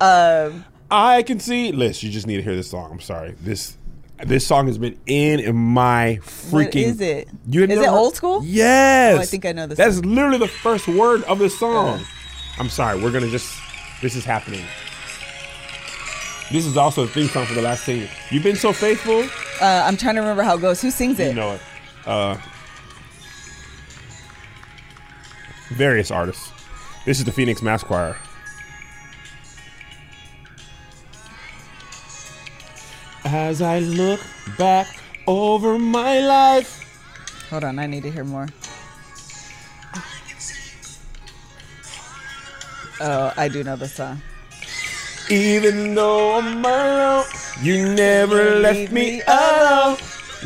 [0.00, 1.72] um, I can see.
[1.72, 2.90] Liz, you just need to hear this song.
[2.90, 3.36] I'm sorry.
[3.40, 3.76] This
[4.24, 6.52] this song has been in in my freaking.
[6.52, 7.28] What is it?
[7.46, 8.42] You Is it old school?
[8.44, 9.16] Yes.
[9.16, 12.00] Oh, I think I know this That's literally the first word of the song.
[12.58, 13.00] I'm sorry.
[13.02, 13.58] We're gonna just.
[14.02, 14.64] This is happening.
[16.50, 18.08] This is also the theme song for the last thing.
[18.30, 19.22] You've been so faithful.
[19.64, 20.82] uh, I'm trying to remember how it goes.
[20.82, 21.28] Who sings it?
[21.28, 21.60] You know it.
[22.06, 22.36] Uh,
[25.70, 26.50] various artists.
[27.06, 28.16] This is the Phoenix Mass Choir.
[33.24, 34.20] As I look
[34.58, 34.88] back
[35.26, 36.80] over my life,
[37.50, 38.46] Hold on, I need to hear more.
[43.00, 44.22] Oh, I do know the song.
[45.30, 47.24] Even though I'm alone,
[47.62, 49.96] you never left me alone.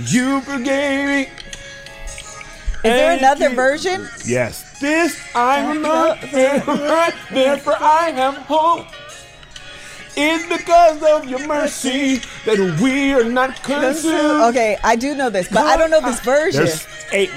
[0.07, 1.23] You forgave me.
[2.85, 4.09] Is there another you- version?
[4.25, 6.17] Yes, this I know,
[7.33, 8.87] therefore I have hope.
[10.17, 14.43] It's because of your mercy that we are not consumed.
[14.51, 16.67] Okay, I do know this, but I don't know this version.
[16.67, 17.31] There's eight,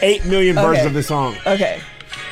[0.00, 1.36] eight million versions of this song.
[1.46, 1.80] Okay.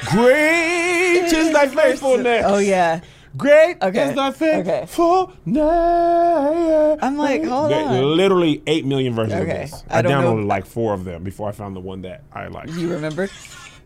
[0.07, 2.45] Great is thy faithfulness.
[2.47, 3.01] Oh yeah.
[3.37, 4.87] Great Okay, is thy okay.
[4.87, 6.99] faithfulness.
[7.03, 8.17] I'm like, hold There- on.
[8.17, 9.85] Literally eight million versions Okay, of this.
[9.89, 12.23] I I, don't know- downloaded like four of them before I found the one that
[12.33, 12.69] I like.
[12.71, 13.29] You remember?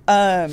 [0.08, 0.50] Um,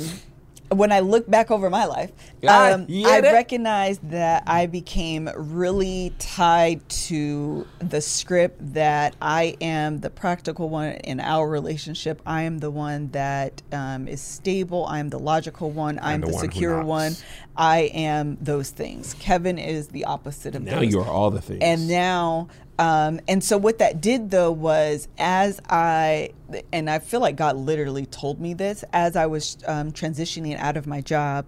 [0.76, 2.10] when I look back over my life,
[2.48, 10.10] um, I recognize that I became really tied to the script that I am the
[10.10, 12.20] practical one in our relationship.
[12.26, 14.86] I am the one that um, is stable.
[14.86, 15.98] I am the logical one.
[15.98, 17.16] I am the the, one secure one.
[17.56, 19.14] I am those things.
[19.14, 20.92] Kevin is the opposite of Now those.
[20.92, 21.60] you are all the things.
[21.62, 22.48] And now,
[22.82, 26.30] um, and so what that did though was as I,
[26.72, 30.76] and I feel like God literally told me this as I was um, transitioning out
[30.76, 31.46] of my job,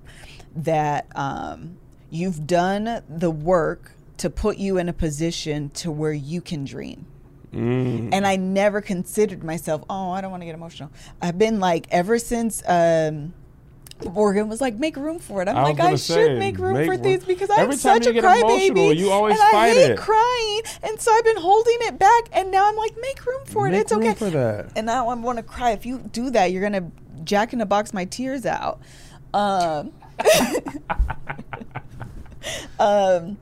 [0.54, 1.76] that um,
[2.08, 7.04] you've done the work to put you in a position to where you can dream.
[8.12, 10.90] And I never considered myself, oh, I don't want to get emotional.
[11.20, 13.34] I've been like, ever since um,
[14.02, 15.48] Morgan was like, make room for it.
[15.48, 18.06] I'm I like, I gonna should make room make for room- things because I'm such
[18.06, 18.96] a crybaby.
[18.96, 19.98] you always and I hate it.
[19.98, 20.60] crying.
[20.82, 22.28] And so I've been holding it back.
[22.32, 23.74] And now I'm like, make room for it.
[23.74, 24.14] It's room okay.
[24.14, 24.72] for that.
[24.76, 25.70] And now I want to cry.
[25.70, 28.80] If you do that, you're going to jack in the box my tears out.
[29.32, 29.92] Um,
[32.78, 33.38] um,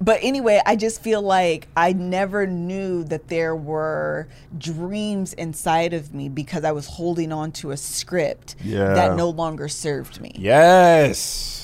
[0.00, 6.14] but anyway, I just feel like I never knew that there were dreams inside of
[6.14, 8.94] me because I was holding on to a script Yeah.
[8.94, 10.32] that no longer served me.
[10.36, 11.56] yes.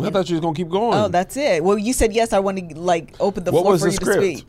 [0.00, 0.96] I thought you was gonna keep going.
[0.96, 1.62] Oh, that's it.
[1.64, 2.32] Well, you said yes.
[2.32, 4.20] I want to like open the What floor for the you script?
[4.22, 4.46] to speak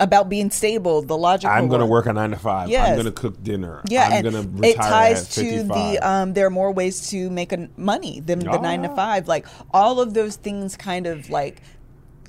[0.00, 1.54] about being stable, the logical.
[1.54, 2.68] I'm gonna work a nine to five.
[2.68, 2.90] Yes.
[2.90, 3.82] I'm gonna cook dinner.
[3.88, 5.68] Yeah, I'm and gonna it ties to 55.
[5.68, 9.28] the um, there are more ways to make a, money than the nine to five.
[9.28, 11.62] Like all of those things kind of like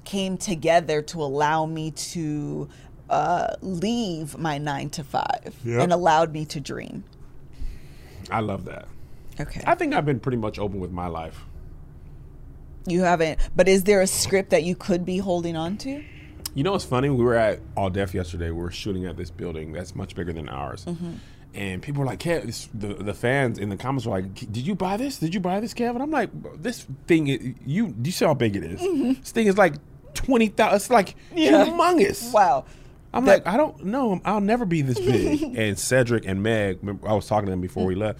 [0.03, 2.67] came together to allow me to
[3.09, 5.81] uh, leave my nine to five Yep.
[5.81, 7.03] and allowed me to dream.
[8.29, 8.87] I love that.
[9.39, 11.45] Okay, I think I've been pretty much open with my life.
[12.85, 16.03] you haven't, but is there a script that you could be holding on to?
[16.53, 17.09] You know what's funny?
[17.09, 18.47] We were at All Def yesterday.
[18.51, 20.85] We were shooting at this building that's much bigger than ours.
[20.85, 21.13] Mm-hmm.
[21.55, 24.65] and people were like, "Kev," this- the the fans in the comments were like, "Did
[24.67, 25.17] you buy this?
[25.17, 26.29] Did you buy this, Kevin?" I'm like,
[26.61, 28.79] "This thing, is, you do you see how big it is?
[29.19, 29.73] This thing is like
[30.13, 30.75] twenty thousand.
[30.77, 31.37] It's like Mm-hmm.
[31.37, 31.65] Yeah.
[31.65, 32.31] humongous.
[32.33, 32.65] Wow.
[33.15, 34.19] I'm That- like, I don't know.
[34.25, 35.41] I'll never be this big.
[35.57, 38.19] and Cedric and Meg, I was talking to them before we left.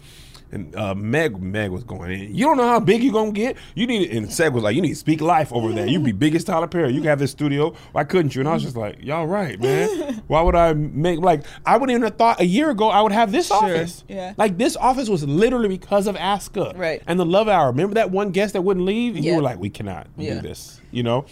[0.54, 2.36] And uh, Meg, Meg was going in.
[2.36, 3.58] You don't know how big you're gonna get.
[3.74, 5.88] You need, and Ced was like, you need to speak life over there.
[5.88, 6.90] You be biggest Tyler Perry.
[6.94, 7.74] You can have this studio.
[7.92, 8.42] Why couldn't you?
[8.42, 10.22] And I was just like, y'all right, man.
[10.28, 13.12] Why would I make like I wouldn't even have thought a year ago I would
[13.12, 14.04] have this office.
[14.08, 14.34] yeah.
[14.38, 16.74] Like this office was literally because of Aska.
[16.76, 17.02] Right.
[17.08, 17.68] And the Love Hour.
[17.72, 19.16] Remember that one guest that wouldn't leave?
[19.16, 20.36] And you were like, we cannot Yeah.
[20.36, 20.80] do this.
[20.92, 21.26] You know.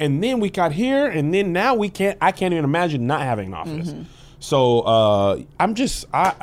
[0.00, 2.18] And then we got here, and then now we can't.
[2.20, 3.90] I can't even imagine not having an office.
[3.90, 4.02] Mm-hmm.
[4.40, 6.34] So uh, I'm just I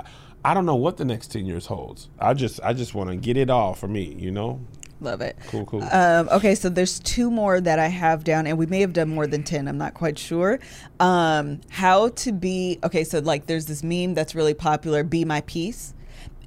[0.44, 2.10] I don't know what the next ten years holds.
[2.20, 4.16] I just I just want to get it all for me.
[4.18, 4.62] You know.
[5.02, 5.36] Love it.
[5.48, 5.84] Cool, cool.
[5.92, 9.10] Um, okay, so there's two more that I have down, and we may have done
[9.10, 9.68] more than 10.
[9.68, 10.60] I'm not quite sure.
[11.00, 15.42] Um, how to be, okay, so like there's this meme that's really popular Be My
[15.42, 15.96] Peace.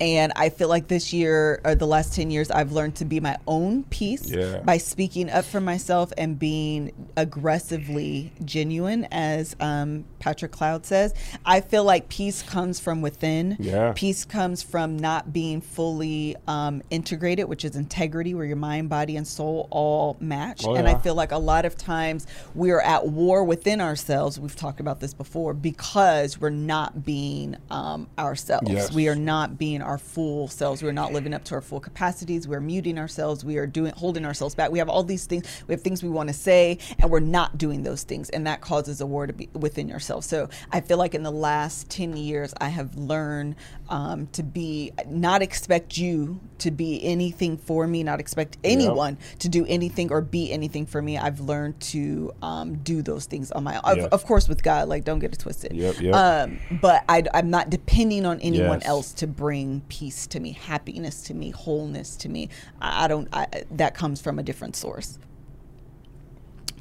[0.01, 3.21] And I feel like this year or the last 10 years, I've learned to be
[3.21, 4.59] my own peace Yeah.
[4.61, 11.15] by speaking up for myself and being aggressively genuine, as um, Patrick Cloud says.
[11.45, 13.57] I feel like peace comes from within.
[13.61, 13.93] Yeah.
[13.95, 19.17] Peace comes from not being fully um, integrated, which is integrity, where your mind, body,
[19.17, 20.65] and soul all match.
[20.67, 24.41] Oh, and I feel like a lot of times we are at war within ourselves.
[24.41, 28.71] We've talked about this before because we're not being um, ourselves.
[28.71, 28.93] Yes.
[28.93, 30.83] We are not being our full selves.
[30.83, 32.47] We're not living up to our full capacities.
[32.49, 33.45] We're muting ourselves.
[33.45, 34.71] We are doing holding ourselves back.
[34.71, 35.47] We have all these things.
[35.67, 38.61] We have things we want to say, and we're not doing those things, and that
[38.61, 40.25] causes a war to be within yourself.
[40.25, 43.57] So I feel like in the last ten years, I have learned
[43.89, 49.49] um, to be not expect you to be anything for me, not expect anyone to
[49.49, 51.19] do anything or be anything for me.
[51.19, 54.01] I've learned to um, do those things on my own.
[54.01, 55.73] Of, of course, with God, like don't get it twisted.
[55.73, 56.15] Yep, yep.
[56.15, 58.89] Um, but I, I'm not depending on anyone Yes.
[58.89, 62.49] else to bring peace to me, happiness to me, wholeness to me.
[62.81, 63.29] I, I don't.
[63.33, 65.19] I, that comes from a different source.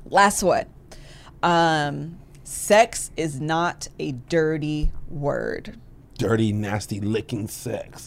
[0.06, 0.66] Last one.
[1.41, 5.80] Um, sex is not a dirty word.
[6.18, 8.06] Dirty, nasty, licking sex.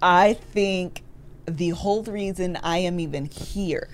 [0.00, 1.02] I think
[1.46, 3.88] the whole reason I am even here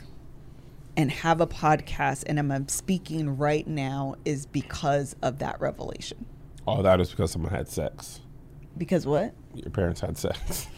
[0.96, 6.26] and have a podcast and I'm speaking right now is because of that revelation.
[6.66, 8.20] All that is because someone had sex.
[8.76, 9.32] Because what?
[9.54, 10.66] Your parents had sex.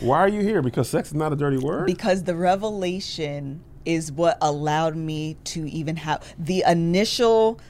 [0.00, 0.60] Why are you here?
[0.60, 1.86] Because sex is not a dirty word.
[1.86, 7.60] because the revelation is what allowed me to even have the initial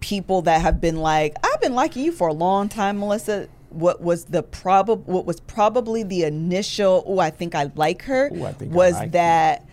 [0.00, 4.00] people that have been like i've been liking you for a long time melissa what
[4.00, 8.44] was the prob what was probably the initial oh i think i like her Ooh,
[8.46, 9.66] I think I was like that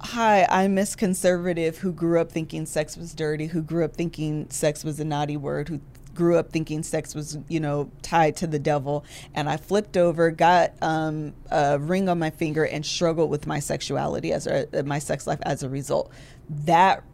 [0.00, 4.48] hi i'm miss conservative who grew up thinking sex was dirty who grew up thinking
[4.50, 5.80] sex was a naughty word who
[6.14, 9.04] grew up thinking sex was you know tied to the devil.
[9.34, 13.58] And i flipped over got um, a ring on my finger and struggled with my
[13.58, 16.10] sexuality as a, my sex life as a result.
[16.48, 17.04] That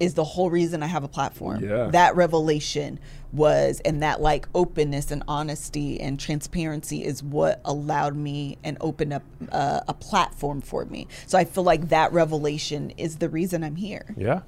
[0.00, 1.64] is the whole reason i have a platform.
[1.64, 1.88] Yeah.
[1.88, 3.00] that revelation
[3.32, 9.12] was and that like openness and honesty and transparency is what allowed me and opened
[9.12, 11.06] up uh, a platform for me.
[11.26, 14.14] So i feel like that revelation is the reason i'm here.
[14.16, 14.42] Yeah.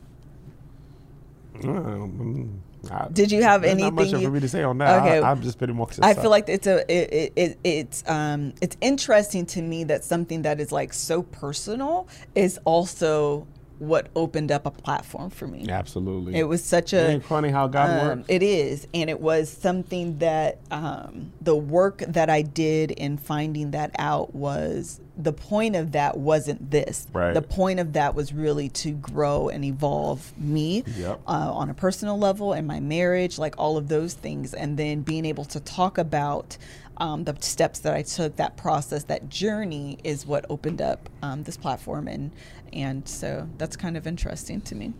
[1.64, 4.78] Um, I- Did you have there's Not much anything you- for me to say on
[4.78, 5.02] that.
[5.02, 5.18] Okay.
[5.18, 5.88] I, I'm just pretty more.
[6.02, 10.04] I feel like it's a it, it, it it's um it's interesting to me that
[10.04, 13.46] something that is like so personal is also
[13.80, 15.66] what opened up a platform for me.
[15.68, 16.36] absolutely.
[16.36, 18.28] It was such a Ain't funny how God um, works.
[18.28, 23.72] It is, and it was something that um, the work that I did in finding
[23.72, 27.06] that out was the point of that wasn't this.
[27.12, 27.34] Right.
[27.34, 31.20] The point of that was really to grow and evolve me Yep.
[31.26, 35.00] uh, on a personal level and my marriage, like all of those things, and then
[35.02, 36.56] being able to talk about.
[37.00, 41.42] Um, the steps that I took, that process, that journey is what opened up um,
[41.44, 42.30] this platform, and
[42.72, 44.92] and so that's kind of interesting to me.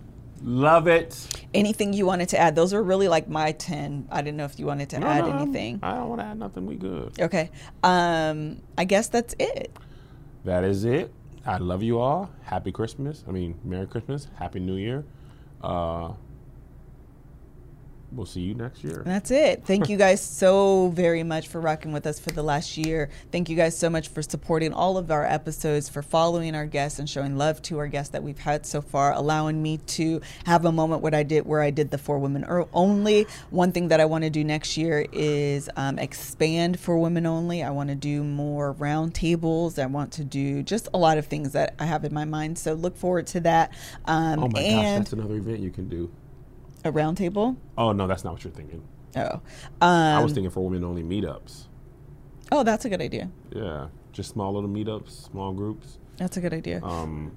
[0.42, 1.44] Love it.
[1.52, 2.56] Anything you wanted to add?
[2.56, 4.08] Those are really like my 10.
[4.10, 5.80] I didn't know if you wanted to No, add no, anything.
[5.82, 6.64] I don't want to add nothing.
[6.66, 7.20] We good.
[7.20, 7.50] Okay.
[7.82, 9.70] Um, I guess that's it.
[10.44, 11.12] That is it.
[11.44, 12.30] I love you all.
[12.42, 13.22] Happy Christmas.
[13.28, 14.28] I mean, Merry Christmas.
[14.36, 15.04] Happy New Year.
[15.62, 16.12] Uh,
[18.12, 19.02] we'll see you next year.
[19.04, 19.64] That's it.
[19.64, 23.10] Thank you guys so very much for rocking with us for the last year.
[23.32, 26.98] Thank you guys so much for supporting all of our episodes, for following our guests
[26.98, 30.64] and showing love to our guests that we've had so far, allowing me to have
[30.64, 33.26] a moment what I did where I did the for women only.
[33.50, 37.62] One thing that I want to do next year is um, expand for women only.
[37.62, 39.78] I want to do more roundtables.
[39.80, 42.58] I want to do just a lot of things that I have in my mind.
[42.58, 43.72] So look forward to that.
[44.06, 46.10] Um, Oh my gosh, that's another event you can do.
[46.84, 47.56] A roundtable.
[47.76, 48.82] Oh no, that's not what you're thinking.
[49.16, 49.40] Oh, um,
[49.82, 51.66] I was thinking for women only meetups.
[52.52, 53.30] oh, that's a good idea.
[53.54, 55.98] Yeah, just small little meetups, small groups.
[56.16, 56.80] That's a good idea.
[56.84, 57.32] um,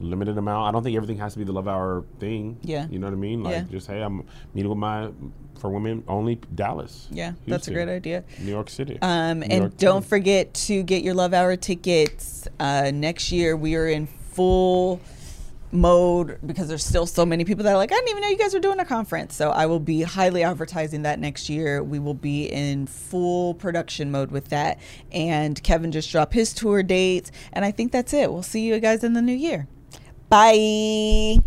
[0.00, 0.68] limited amount.
[0.68, 2.58] I don't think everything has to be the love hour thing.
[2.62, 2.86] Yeah.
[2.88, 3.42] you know what I mean.
[3.42, 3.62] Like Yeah.
[3.70, 4.24] just hey, I'm
[4.54, 5.10] meeting with my
[5.58, 7.08] for women only Dallas.
[7.10, 8.22] yeah, that's a great idea.
[8.40, 8.96] New York City.
[9.02, 10.08] Um, New and York don't City.
[10.08, 12.46] forget to get your Love Hour tickets.
[12.60, 15.00] Uh, next year, we are in full
[15.72, 18.38] mode because there's still so many people that are like, I didn't even know you
[18.38, 19.34] guys were doing a conference.
[19.34, 21.82] So I will be highly advertising that next year.
[21.82, 24.78] We will be in full production mode with that.
[25.12, 27.30] And Kevin just dropped his tour dates.
[27.52, 28.32] And I think that's it.
[28.32, 29.68] We'll see you guys in the new year.
[30.28, 31.38] Bye.